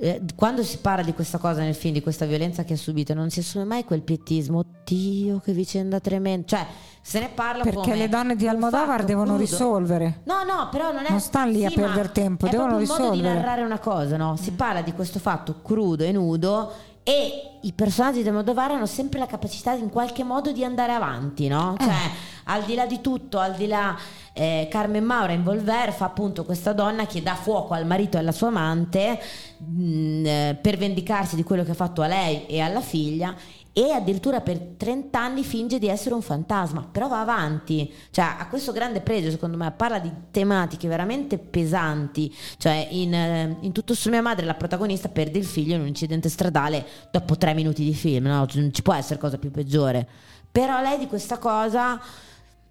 eh, 0.00 0.20
quando 0.34 0.64
si 0.64 0.78
parla 0.78 1.04
di 1.04 1.14
questa 1.14 1.38
cosa 1.38 1.60
nel 1.60 1.74
film, 1.74 1.94
di 1.94 2.02
questa 2.02 2.26
violenza 2.26 2.64
che 2.64 2.74
ha 2.74 2.76
subito, 2.76 3.14
non 3.14 3.30
si 3.30 3.38
assume 3.38 3.64
mai 3.64 3.84
quel 3.84 4.02
pietismo. 4.02 4.58
Oddio, 4.58 5.38
che 5.38 5.52
vicenda 5.52 6.00
tremenda. 6.00 6.46
Cioè, 6.46 6.66
se 7.00 7.20
ne 7.20 7.28
parla 7.28 7.62
perché 7.62 7.94
le 7.94 8.08
donne 8.08 8.34
di 8.34 8.48
Almodovar 8.48 9.04
devono 9.04 9.36
crudo. 9.36 9.40
risolvere. 9.40 10.20
No, 10.24 10.42
no, 10.42 10.68
però 10.70 10.92
non 10.92 11.04
è. 11.04 11.10
Non 11.10 11.20
stanno 11.20 11.52
lì 11.52 11.60
sì, 11.60 11.66
a 11.66 11.70
perdere 11.70 12.10
tempo, 12.10 12.48
devono 12.48 12.78
risolvere. 12.78 13.08
È 13.08 13.10
un 13.10 13.16
modo 13.18 13.28
di 13.28 13.34
narrare 13.36 13.62
una 13.62 13.78
cosa, 13.78 14.16
no? 14.16 14.36
Si 14.36 14.50
parla 14.52 14.82
di 14.82 14.92
questo 14.92 15.18
fatto 15.18 15.60
crudo 15.62 16.02
e 16.02 16.12
nudo 16.12 16.72
e 17.04 17.58
i 17.60 17.72
personaggi 17.72 18.22
di 18.22 18.28
Almodovar 18.28 18.72
hanno 18.72 18.86
sempre 18.86 19.18
la 19.18 19.26
capacità 19.26 19.72
in 19.72 19.90
qualche 19.90 20.24
modo 20.24 20.52
di 20.52 20.64
andare 20.64 20.92
avanti, 20.92 21.48
no? 21.48 21.76
Eh. 21.78 21.84
Cioè, 21.84 22.10
al 22.44 22.64
di 22.64 22.74
là 22.74 22.86
di 22.86 23.00
tutto, 23.02 23.38
al 23.38 23.54
di 23.54 23.66
là 23.66 23.96
eh, 24.32 24.68
Carmen 24.70 25.04
Maura 25.04 25.32
in 25.32 25.42
Volver 25.42 25.92
fa 25.92 26.06
appunto 26.06 26.44
questa 26.44 26.72
donna 26.72 27.06
che 27.06 27.22
dà 27.22 27.34
fuoco 27.34 27.74
al 27.74 27.86
marito 27.86 28.16
e 28.16 28.20
alla 28.20 28.32
sua 28.32 28.48
amante 28.48 29.20
mh, 29.58 29.82
mm, 29.82 30.26
eh, 30.26 30.58
per 30.60 30.78
vendicarsi 30.78 31.36
di 31.36 31.42
quello 31.42 31.62
che 31.62 31.72
ha 31.72 31.74
fatto 31.74 32.00
a 32.00 32.06
lei 32.06 32.46
e 32.46 32.60
alla 32.60 32.80
figlia 32.80 33.34
e 33.76 33.90
addirittura 33.90 34.40
per 34.40 34.56
30 34.76 35.18
anni 35.18 35.42
finge 35.42 35.80
di 35.80 35.88
essere 35.88 36.14
un 36.14 36.22
fantasma, 36.22 36.88
però 36.90 37.08
va 37.08 37.20
avanti, 37.20 37.92
cioè 38.10 38.24
ha 38.38 38.46
questo 38.46 38.70
grande 38.70 39.00
pregio 39.00 39.30
secondo 39.30 39.56
me, 39.56 39.68
parla 39.72 39.98
di 39.98 40.10
tematiche 40.30 40.86
veramente 40.86 41.38
pesanti, 41.38 42.32
cioè 42.56 42.86
in, 42.92 43.12
eh, 43.12 43.56
in 43.62 43.72
tutto 43.72 43.94
su 43.94 44.10
mia 44.10 44.22
madre 44.22 44.46
la 44.46 44.54
protagonista 44.54 45.08
perde 45.08 45.38
il 45.38 45.44
figlio 45.44 45.74
in 45.74 45.80
un 45.80 45.88
incidente 45.88 46.28
stradale 46.28 46.86
dopo 47.10 47.36
tre 47.36 47.52
minuti 47.52 47.82
di 47.82 47.94
film, 47.94 48.26
no? 48.26 48.46
non 48.54 48.72
ci 48.72 48.82
può 48.82 48.94
essere 48.94 49.18
cosa 49.18 49.38
più 49.38 49.50
peggiore, 49.50 50.06
però 50.52 50.80
lei 50.80 50.98
di 50.98 51.08
questa 51.08 51.38
cosa... 51.38 52.00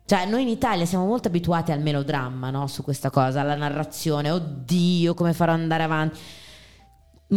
Cioè, 0.06 0.26
noi 0.26 0.42
in 0.42 0.50
Italia 0.50 0.86
siamo 0.86 1.06
molto 1.06 1.30
abituati 1.30 1.72
al 1.72 1.80
melodramma, 1.80 2.50
no? 2.50 2.68
Su 2.68 2.84
questa 2.84 3.10
cosa, 3.10 3.40
alla 3.40 3.56
narrazione. 3.56 4.32
Oddio, 4.32 5.14
come 5.14 5.32
farò 5.32 5.54
andare 5.54 5.84
avanti. 5.84 6.20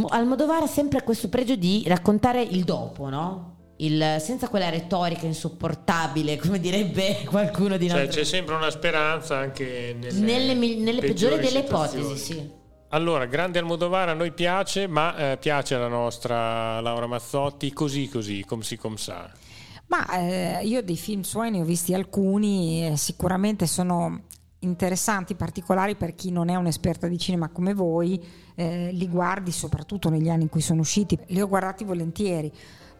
Almodovar 0.08 0.64
ha 0.64 0.66
sempre 0.66 1.04
questo 1.04 1.28
pregio 1.28 1.54
di 1.54 1.84
raccontare 1.86 2.42
il 2.42 2.64
dopo, 2.64 3.08
no? 3.08 3.55
Il, 3.78 4.16
senza 4.20 4.48
quella 4.48 4.68
retorica 4.68 5.26
insopportabile, 5.26 6.36
come 6.36 6.58
direbbe 6.58 7.24
qualcuno 7.28 7.76
di 7.76 7.88
noi. 7.88 7.98
Cioè, 7.98 8.08
c'è 8.08 8.24
sempre 8.24 8.54
una 8.54 8.70
speranza 8.70 9.36
anche 9.36 9.96
nelle, 9.98 10.54
nelle, 10.54 10.76
nelle 10.76 11.00
peggiori 11.00 11.38
delle 11.38 11.60
ipotesi, 11.60 12.16
sì. 12.16 12.64
Allora, 12.90 13.26
grande 13.26 13.58
Almodovar 13.58 14.08
a 14.08 14.14
noi 14.14 14.32
piace, 14.32 14.86
ma 14.86 15.32
eh, 15.32 15.36
piace 15.38 15.74
alla 15.74 15.88
nostra 15.88 16.80
Laura 16.80 17.06
Mazzotti 17.06 17.72
così 17.72 18.08
così, 18.08 18.44
come 18.44 18.62
si 18.62 18.76
com 18.76 18.94
sa. 18.94 19.30
Ma 19.88 20.08
eh, 20.18 20.60
io 20.64 20.82
dei 20.82 20.96
film 20.96 21.22
suoi 21.22 21.50
ne 21.50 21.60
ho 21.60 21.64
visti 21.64 21.94
alcuni, 21.94 22.86
eh, 22.86 22.96
sicuramente 22.96 23.66
sono 23.66 24.22
interessanti, 24.60 25.34
particolari 25.34 25.96
per 25.96 26.14
chi 26.14 26.30
non 26.30 26.48
è 26.48 26.54
un'esperta 26.54 27.06
di 27.06 27.18
cinema 27.18 27.50
come 27.50 27.74
voi, 27.74 28.22
eh, 28.54 28.90
li 28.92 29.08
guardi 29.08 29.52
soprattutto 29.52 30.08
negli 30.08 30.28
anni 30.28 30.44
in 30.44 30.48
cui 30.48 30.60
sono 30.60 30.80
usciti, 30.80 31.18
li 31.26 31.40
ho 31.40 31.48
guardati 31.48 31.84
volentieri. 31.84 32.52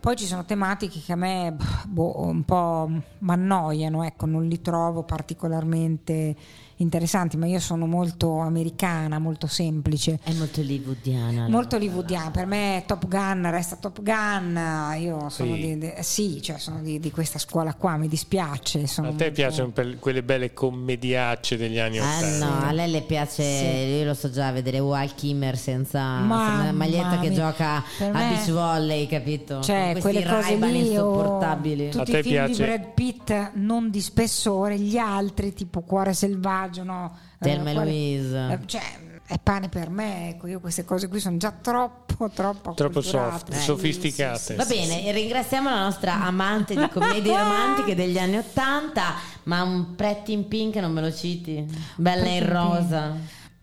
Poi 0.07 0.15
ci 0.15 0.27
sono 0.27 0.45
tematiche 0.45 1.01
che 1.01 1.15
a 1.15 1.17
me 1.17 1.57
boh, 1.89 2.21
un 2.21 2.45
po' 2.45 2.89
mi 2.89 3.31
annoiano, 3.33 4.05
ecco, 4.05 4.27
non 4.27 4.47
li 4.47 4.61
trovo 4.61 5.03
particolarmente 5.03 6.37
interessanti, 6.77 7.37
ma 7.37 7.47
io 7.47 7.61
sono 7.61 7.87
molto 7.87 8.39
americana, 8.39 9.19
molto 9.19 9.47
semplice. 9.47 10.19
È 10.23 10.33
molto 10.33 10.61
hollywoodiana. 10.61 11.49
Molto 11.49 11.77
hollywoodiana, 11.77 12.31
per 12.31 12.47
me 12.47 12.85
Top 12.87 13.07
Gun 13.07 13.51
resta 13.51 13.77
Top 13.77 14.03
Gun, 14.03 14.95
io 14.99 15.29
sono, 15.31 15.55
sì. 15.55 15.61
Di, 15.61 15.79
di, 15.79 15.93
sì, 16.01 16.43
cioè 16.43 16.59
sono 16.59 16.81
di, 16.81 17.01
di, 17.01 17.11
questa 17.11 17.39
scuola 17.39 17.75
qua, 17.75 17.97
mi 17.97 18.09
dispiace. 18.09 18.83
a 18.83 18.87
te 18.87 19.03
molto... 19.03 19.31
piacciono 19.31 19.73
quelle 19.99 20.23
belle 20.23 20.53
commediacce 20.53 21.57
degli 21.57 21.79
anni 21.79 21.99
Ottanta? 21.99 22.27
Eh 22.27 22.39
no, 22.39 22.67
a 22.67 22.73
lei 22.73 22.91
le 22.91 23.03
piace, 23.03 23.43
sì. 23.43 23.65
io 23.65 24.05
lo 24.05 24.15
so 24.15 24.31
già, 24.31 24.51
vedere 24.53 24.79
Wal 24.79 25.15
Kimmer 25.15 25.57
senza 25.57 26.01
una 26.01 26.73
maglietta 26.73 27.19
che 27.21 27.33
gioca 27.33 27.77
a 27.77 27.83
beach 28.11 28.51
volley, 28.51 29.07
capito? 29.07 29.61
Cioè, 29.61 29.97
quelle 30.01 30.25
cose 30.25 30.57
lì, 30.57 30.89
insopportabili. 30.89 31.91
Tutti 31.91 32.11
i 32.11 32.23
film 32.23 32.35
piace? 32.35 32.53
di 32.53 32.59
Brad 32.59 32.93
Pitt 32.93 33.51
non 33.55 33.91
di 33.91 34.01
spessore, 34.01 34.79
gli 34.79 34.99
altri 34.99 35.53
tipo 35.53 35.81
Cuore 35.81 36.13
selvaggio 36.13 36.66
coraggio, 36.67 36.83
no? 36.83 37.17
Telma 37.39 37.71
eh, 37.71 37.75
Louise. 37.75 38.53
Eh, 38.53 38.59
cioè, 38.67 38.83
è 39.27 39.39
pane 39.43 39.69
per 39.69 39.91
me, 39.91 40.31
ecco, 40.31 40.47
io 40.47 40.61
queste 40.61 40.85
cose 40.85 41.09
qui 41.09 41.21
sono 41.21 41.37
già 41.37 41.51
troppo, 41.51 42.31
troppo, 42.31 42.75
troppo 42.75 43.01
soft, 43.01 43.53
eh, 43.53 43.57
sofisticate. 43.57 44.39
Sì, 44.39 44.45
sì, 44.45 44.55
Va 44.55 44.65
bene, 44.65 45.13
ringraziamo 45.13 45.69
la 45.69 45.83
nostra 45.83 46.23
amante 46.23 46.75
di 46.75 46.89
commedie 46.89 47.37
romantiche 47.37 47.95
degli 47.95 48.19
anni 48.19 48.37
Ottanta, 48.37 49.15
ma 49.45 49.63
un 49.63 49.95
Pretty 49.95 50.33
in 50.33 50.49
Pink 50.49 50.77
non 50.77 50.93
me 50.93 51.01
lo 51.01 51.13
citi? 51.13 51.65
Bella 51.97 52.23
Pretty 52.23 52.37
in 52.39 52.53
rosa. 52.53 53.17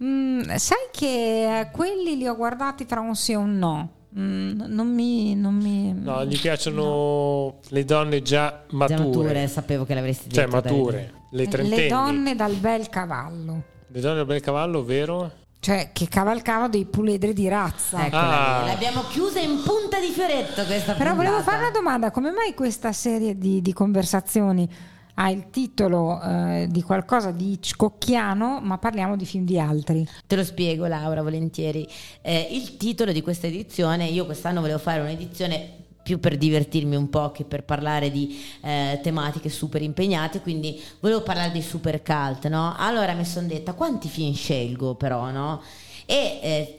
Mm, 0.04 0.42
sai 0.56 0.89
che 0.92 1.60
eh, 1.60 1.72
quelli 1.72 2.18
li 2.18 2.28
ho 2.28 2.36
guardati 2.36 2.86
tra 2.86 3.00
un 3.00 3.16
sì 3.16 3.32
e 3.32 3.36
un 3.36 3.58
no. 3.58 3.89
Mm, 4.18 4.62
non, 4.68 4.94
mi, 4.94 5.34
non 5.34 5.56
mi. 5.56 5.92
No, 5.94 6.24
gli 6.26 6.39
piacciono 6.39 6.84
no. 6.84 7.60
le 7.70 7.86
donne 7.86 8.22
già 8.22 8.63
mature. 8.72 8.98
Già 8.98 9.04
mature, 9.04 9.48
sapevo 9.48 9.86
che 9.86 9.94
l'avresti 9.96 10.30
cioè, 10.30 10.46
detto. 10.46 10.62
Cioè, 10.62 10.72
mature. 10.72 11.13
Le, 11.36 11.48
le 11.63 11.88
donne 11.88 12.36
dal 12.36 12.54
bel 12.54 12.89
cavallo. 12.89 13.63
Le 13.88 14.00
donne 14.00 14.17
dal 14.17 14.26
bel 14.28 14.39
cavallo, 14.39 14.80
ovvero? 14.80 15.32
Cioè, 15.60 15.89
che 15.91 16.08
cavalcavano 16.08 16.69
dei 16.69 16.86
puledri 16.86 17.34
di 17.34 17.48
razza. 17.48 18.06
Ecco, 18.06 18.15
ah. 18.17 18.65
l'abbiamo 18.67 19.02
chiusa 19.10 19.39
in 19.39 19.63
punta 19.63 20.00
di 20.00 20.12
fioretto 20.12 20.63
questa 20.65 20.93
Però 20.93 21.10
puntata. 21.10 21.15
volevo 21.15 21.41
fare 21.41 21.58
una 21.58 21.72
domanda: 21.72 22.12
come 22.12 22.30
mai 22.30 22.54
questa 22.54 22.91
serie 22.91 23.36
di, 23.36 23.62
di 23.62 23.74
conversazioni 23.74 24.69
ha 25.15 25.30
il 25.32 25.50
titolo 25.50 26.22
eh, 26.22 26.67
di 26.69 26.82
qualcosa 26.84 27.32
di 27.32 27.54
Hitchcockiano, 27.54 28.60
ma 28.62 28.78
parliamo 28.78 29.15
di 29.15 29.26
film 29.26 29.46
di 29.46 29.60
altri? 29.60 30.08
Te 30.28 30.36
lo 30.36 30.43
spiego, 30.43 30.86
Laura, 30.86 31.24
volentieri. 31.24 31.88
Eh, 32.22 32.48
il 32.52 32.78
titolo 32.78 33.12
di 33.12 33.22
questa 33.22 33.48
edizione, 33.48 34.06
io 34.06 34.26
quest'anno 34.26 34.62
volevo 34.62 34.80
fare 34.80 35.02
un'edizione 35.02 35.83
più 36.04 36.20
per 36.20 36.38
divertirmi 36.38 36.96
un 36.96 37.10
po' 37.10 37.32
che 37.32 37.46
per 37.46 37.63
parlare 37.63 38.12
di 38.12 38.39
eh, 38.62 39.00
tematiche 39.02 39.50
super 39.50 39.82
impegnate, 39.82 40.42
quindi 40.42 40.80
volevo 41.00 41.24
parlare 41.24 41.52
di 41.52 41.62
super 41.62 42.04
cult, 42.04 42.48
no? 42.48 42.76
Allora 42.78 43.13
mi 43.13 43.26
sono 43.26 43.48
detta 43.48 43.74
quanti 43.74 44.10
film 44.10 44.34
scelgo 44.34 44.96
però, 44.96 45.32
no? 45.32 45.62
E 46.06 46.39
eh, 46.42 46.78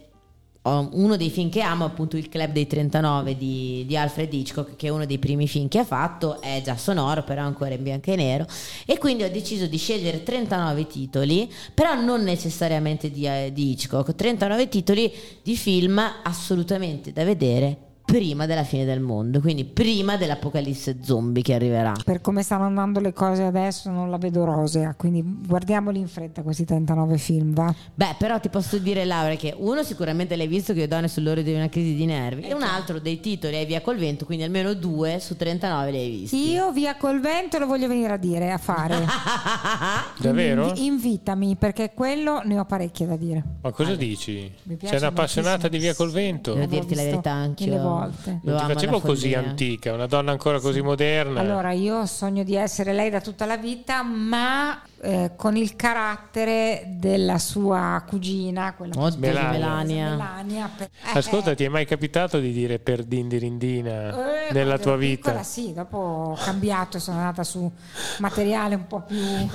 uno 0.66 1.16
dei 1.16 1.28
film 1.28 1.50
che 1.50 1.60
amo 1.60 1.84
appunto 1.84 2.16
il 2.16 2.30
Club 2.30 2.52
dei 2.52 2.66
39 2.66 3.36
di, 3.36 3.84
di, 3.86 3.96
Alfred 3.98 4.32
Hitchcock 4.32 4.76
che 4.76 4.86
è 4.86 4.90
uno 4.90 5.04
dei 5.04 5.18
primi 5.18 5.46
film 5.46 5.68
che 5.68 5.80
ha 5.80 5.84
fatto 5.84 6.40
è 6.40 6.62
già 6.64 6.76
sonoro 6.78 7.22
però 7.22 7.42
ancora 7.42 7.74
in 7.74 7.82
bianco 7.82 8.10
e 8.12 8.16
nero 8.16 8.46
e 8.86 8.96
quindi 8.96 9.24
ho 9.24 9.30
deciso 9.30 9.66
di 9.66 9.76
scegliere 9.76 10.22
39 10.22 10.86
titoli 10.86 11.52
però 11.74 12.00
non 12.00 12.22
necessariamente 12.22 13.10
di, 13.10 13.26
eh, 13.26 13.50
di 13.52 13.72
Hitchcock 13.72 14.14
39 14.14 14.68
titoli 14.70 15.12
di 15.42 15.54
film 15.54 16.02
assolutamente 16.22 17.12
da 17.12 17.24
vedere 17.24 17.92
prima 18.04 18.46
della 18.46 18.64
fine 18.64 18.84
del 18.84 19.00
mondo, 19.00 19.40
quindi 19.40 19.64
prima 19.64 20.16
dell'apocalisse 20.16 20.98
zombie 21.02 21.42
che 21.42 21.54
arriverà. 21.54 21.92
Per 22.04 22.20
come 22.20 22.42
stanno 22.42 22.64
andando 22.64 23.00
le 23.00 23.12
cose 23.12 23.42
adesso 23.42 23.90
non 23.90 24.10
la 24.10 24.18
vedo 24.18 24.44
rosea, 24.44 24.94
quindi 24.94 25.22
guardiamoli 25.24 25.98
in 25.98 26.08
fretta 26.08 26.42
questi 26.42 26.64
39 26.64 27.16
film, 27.18 27.54
va? 27.54 27.74
Beh, 27.94 28.16
però 28.18 28.38
ti 28.38 28.48
posso 28.50 28.78
dire 28.78 29.04
Laura 29.04 29.34
che 29.36 29.54
uno 29.56 29.82
sicuramente 29.82 30.36
l'hai 30.36 30.46
visto 30.46 30.72
che 30.72 30.80
io 30.80 30.88
donne 30.88 31.08
sull'ora 31.08 31.40
di 31.40 31.52
una 31.54 31.68
crisi 31.68 31.94
di 31.94 32.04
nervi 32.04 32.42
e 32.42 32.52
un 32.52 32.60
certo. 32.60 32.74
altro 32.74 33.00
dei 33.00 33.20
titoli 33.20 33.56
è 33.56 33.66
Via 33.66 33.80
col 33.80 33.96
vento, 33.96 34.24
quindi 34.24 34.44
almeno 34.44 34.74
due 34.74 35.18
su 35.18 35.36
39 35.36 35.90
li 35.90 35.98
hai 35.98 36.10
visti. 36.10 36.50
Io 36.50 36.70
Via 36.72 36.96
col 36.96 37.20
vento 37.20 37.58
lo 37.58 37.66
voglio 37.66 37.88
venire 37.88 38.12
a 38.12 38.18
dire, 38.18 38.52
a 38.52 38.58
fare. 38.58 38.96
Davvero? 40.20 40.68
Inv- 40.68 40.78
invitami 40.78 41.56
perché 41.56 41.92
quello 41.94 42.42
ne 42.44 42.58
ho 42.58 42.64
parecchie 42.64 43.06
da 43.06 43.16
dire. 43.16 43.42
Ma 43.62 43.70
cosa 43.70 43.90
allora. 43.90 44.04
dici? 44.04 44.52
Sei 44.82 44.98
un'appassionata 44.98 45.68
di 45.68 45.78
Via 45.78 45.94
col 45.94 46.10
vento? 46.10 46.52
Devo 46.54 46.66
dirti 46.66 46.94
la 46.94 47.02
verità 47.02 47.30
anche 47.30 47.64
volte. 48.06 48.40
Non 48.42 48.58
ti 48.58 48.72
facevo 48.72 49.00
così 49.00 49.34
antica, 49.34 49.92
una 49.92 50.06
donna 50.06 50.30
ancora 50.30 50.60
così 50.60 50.80
moderna. 50.80 51.40
Allora, 51.40 51.72
io 51.72 52.06
sogno 52.06 52.42
di 52.42 52.54
essere 52.54 52.92
lei 52.92 53.10
da 53.10 53.20
tutta 53.20 53.46
la 53.46 53.56
vita, 53.56 54.02
ma 54.02 54.80
eh, 55.04 55.32
con 55.36 55.54
il 55.54 55.76
carattere 55.76 56.84
della 56.86 57.38
sua 57.38 58.02
cugina, 58.06 58.72
quella 58.74 58.94
Oddio, 58.96 59.18
Melania. 59.18 59.50
Melania. 59.50 60.10
Melania 60.10 60.70
per, 60.74 60.88
eh, 61.14 61.18
Ascolta, 61.18 61.54
ti 61.54 61.64
è 61.64 61.68
mai 61.68 61.84
capitato 61.84 62.38
di 62.38 62.52
dire 62.52 62.78
per 62.78 63.04
dindirindina 63.04 64.46
eh, 64.48 64.52
nella 64.52 64.78
tua 64.78 64.96
vita? 64.96 65.30
Piccola, 65.30 65.42
sì, 65.42 65.74
dopo 65.74 65.98
ho 65.98 66.34
cambiato, 66.42 66.98
sono 66.98 67.18
andata 67.18 67.44
su 67.44 67.70
materiale 68.18 68.76
un 68.76 68.86
po' 68.86 69.02
più 69.02 69.18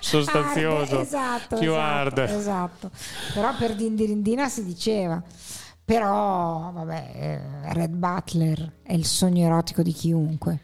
sostanzioso, 0.00 0.96
hard, 0.98 1.06
esatto, 1.06 1.56
più 1.58 1.72
esatto, 1.72 1.80
hard. 1.80 2.18
Esatto. 2.18 2.90
Però 3.34 3.54
per 3.56 3.74
dindirindina 3.74 4.48
si 4.48 4.64
diceva. 4.64 5.22
Però, 5.84 6.70
vabbè, 6.72 7.10
eh, 7.14 7.72
Red 7.72 7.92
Butler 7.94 8.72
è 8.82 8.94
il 8.94 9.04
sogno 9.04 9.44
erotico 9.44 9.82
di 9.82 9.92
chiunque. 9.92 10.60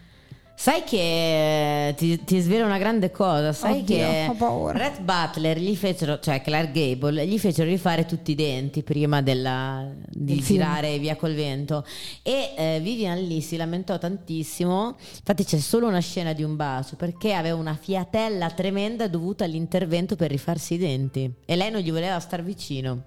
Sai 0.61 0.83
che 0.83 1.94
ti, 1.96 2.24
ti 2.24 2.40
svelo 2.40 2.64
una 2.64 2.78
grande 2.78 3.12
cosa, 3.12 3.52
sai 3.52 3.78
Oddio, 3.78 3.96
che 3.96 4.33
Red 4.72 5.02
Butler 5.02 5.57
gli 5.57 5.76
fecero, 5.76 6.18
cioè 6.18 6.42
Clark 6.42 6.72
Gable, 6.72 7.24
gli 7.28 7.38
fecero 7.38 7.68
rifare 7.68 8.07
tutti 8.07 8.33
i 8.33 8.35
denti 8.35 8.83
prima 8.83 9.22
della, 9.22 9.88
di 10.09 10.33
Il 10.33 10.42
girare 10.42 10.88
film. 10.88 11.00
via 11.00 11.14
col 11.14 11.35
vento 11.35 11.85
e 12.24 12.54
eh, 12.57 12.81
Vivian 12.83 13.20
Lee 13.20 13.40
si 13.40 13.57
lamentò 13.57 13.98
tantissimo, 13.98 14.96
infatti 14.98 15.44
c'è 15.44 15.59
solo 15.59 15.87
una 15.87 16.00
scena 16.00 16.33
di 16.33 16.42
un 16.42 16.57
bacio 16.57 16.96
perché 16.96 17.35
aveva 17.35 17.54
una 17.54 17.78
fiatella 17.81 18.50
tremenda 18.50 19.07
dovuta 19.07 19.44
all'intervento 19.44 20.16
per 20.16 20.31
rifarsi 20.33 20.74
i 20.74 20.78
denti 20.78 21.33
e 21.44 21.54
lei 21.54 21.70
non 21.70 21.83
gli 21.83 21.92
voleva 21.92 22.18
star 22.18 22.42
vicino. 22.42 23.02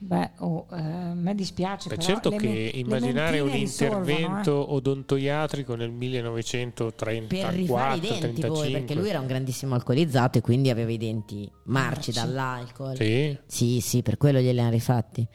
Beh, 0.00 0.30
oh, 0.38 0.66
eh, 0.70 0.76
a 0.80 1.12
me 1.14 1.34
dispiace. 1.34 1.88
Beh, 1.88 1.96
però 1.96 2.06
certo 2.06 2.30
le 2.30 2.36
che 2.36 2.46
me- 2.48 2.78
immaginare 2.80 3.40
un 3.40 3.48
mentine 3.50 3.64
intervento 3.68 4.50
risolvono, 4.50 4.72
odontoiatrico 4.74 5.74
nel 5.74 5.90
1934 5.90 7.48
per 7.48 7.58
rifare 7.58 7.96
i 7.96 8.00
denti 8.00 8.18
35 8.20 8.48
poi 8.48 8.70
perché 8.72 8.94
lui 8.94 9.08
era 9.08 9.18
un 9.20 9.26
grandissimo 9.26 9.74
alcolizzato 9.74 10.38
e 10.38 10.40
quindi 10.40 10.70
aveva 10.70 10.92
i 10.92 10.98
denti 10.98 11.50
marci 11.64 11.94
Marci. 11.94 12.12
dall'alcol 12.12 12.96
Sì. 12.96 13.36
sì 13.46 13.80
sì 13.80 14.02
per 14.02 14.16
quello 14.16 14.38
glieli 14.38 14.60
hanno 14.60 14.70
rifatti 14.70 15.26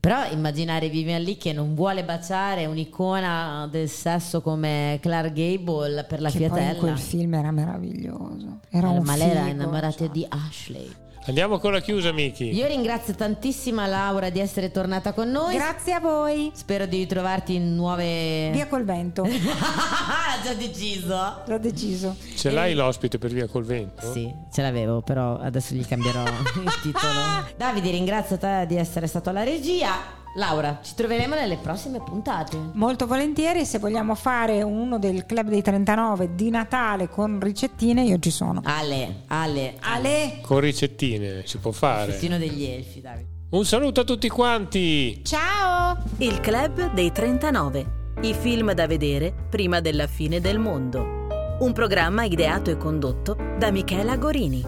però 0.00 0.28
immaginare 0.30 0.88
Vivian 0.88 1.22
Lee 1.22 1.36
che 1.36 1.52
non 1.52 1.74
vuole 1.74 2.04
baciare 2.04 2.66
un'icona 2.66 3.68
del 3.70 3.88
sesso 3.88 4.40
come 4.40 4.98
Clark 5.00 5.32
Gable 5.32 6.04
per 6.08 6.20
la 6.20 6.28
eh, 6.28 6.32
che 6.32 6.38
poi 6.38 6.46
in 6.48 6.54
fiatella 6.54 6.78
quel 6.80 6.98
film 6.98 7.34
era 7.34 7.50
meraviglioso. 7.50 8.60
Era 8.70 8.88
Eh, 8.92 8.96
un 8.98 9.04
ma 9.04 9.14
lei 9.16 9.30
era 9.30 9.46
innamorata 9.48 9.98
cioè. 9.98 10.08
di 10.08 10.26
Ashley 10.28 10.90
Andiamo 11.30 11.58
con 11.60 11.70
la 11.70 11.80
chiusa, 11.80 12.10
Miki. 12.10 12.52
io 12.52 12.66
ringrazio 12.66 13.14
tantissimo 13.14 13.86
Laura 13.86 14.30
di 14.30 14.40
essere 14.40 14.72
tornata 14.72 15.12
con 15.12 15.30
noi 15.30 15.54
Grazie 15.54 15.92
a 15.92 16.00
voi. 16.00 16.50
spero 16.52 16.86
di 16.86 16.96
ritrovarti 16.98 17.54
in 17.54 17.76
nuove 17.76 18.50
Via 18.50 18.66
col 18.66 18.84
vento, 18.84 19.22
ha 19.22 19.28
già 20.42 20.54
deciso 20.54 21.42
l'ho 21.46 21.58
deciso. 21.58 22.16
Ce 22.34 22.50
l'hai 22.50 22.74
l'ospite 22.74 23.18
per 23.18 23.30
via 23.30 23.46
col 23.46 23.64
vento? 23.64 24.10
Sì, 24.12 24.28
ce 24.52 24.60
l'avevo, 24.60 25.02
però 25.02 25.38
adesso 25.38 25.72
gli 25.76 25.86
cambierò 25.86 26.24
il 26.26 26.80
titolo. 26.82 27.46
Davide, 27.56 27.92
ringrazio 27.92 28.36
te 28.36 28.64
di 28.66 28.74
essere 28.76 29.06
stato 29.06 29.30
alla 29.30 29.44
regia. 29.44 30.18
Laura, 30.34 30.78
ci 30.82 30.94
troveremo 30.94 31.34
nelle 31.34 31.56
prossime 31.56 32.00
puntate. 32.00 32.56
Molto 32.74 33.06
volentieri, 33.06 33.64
se 33.64 33.78
vogliamo 33.78 34.14
fare 34.14 34.62
uno 34.62 34.98
del 34.98 35.26
Club 35.26 35.48
dei 35.48 35.60
39 35.60 36.34
di 36.36 36.50
Natale 36.50 37.08
con 37.08 37.40
ricettine, 37.40 38.04
io 38.04 38.18
ci 38.20 38.30
sono. 38.30 38.60
Ale, 38.64 39.22
Ale, 39.26 39.74
Ale, 39.80 40.38
Con 40.42 40.60
ricettine 40.60 41.42
si 41.46 41.58
può 41.58 41.72
fare. 41.72 42.12
Pettino 42.12 42.38
degli 42.38 42.64
elfi, 42.64 43.00
Davide. 43.00 43.26
Un 43.50 43.64
saluto 43.64 44.02
a 44.02 44.04
tutti 44.04 44.28
quanti. 44.28 45.20
ciao! 45.24 45.98
Il 46.18 46.38
Club 46.40 46.92
dei 46.92 47.10
39. 47.10 47.98
I 48.22 48.32
film 48.34 48.72
da 48.72 48.86
vedere 48.86 49.34
prima 49.50 49.80
della 49.80 50.06
fine 50.06 50.40
del 50.40 50.60
mondo. 50.60 51.26
Un 51.58 51.72
programma 51.72 52.22
ideato 52.22 52.70
e 52.70 52.76
condotto 52.76 53.36
da 53.58 53.72
Michela 53.72 54.16
Gorini. 54.16 54.64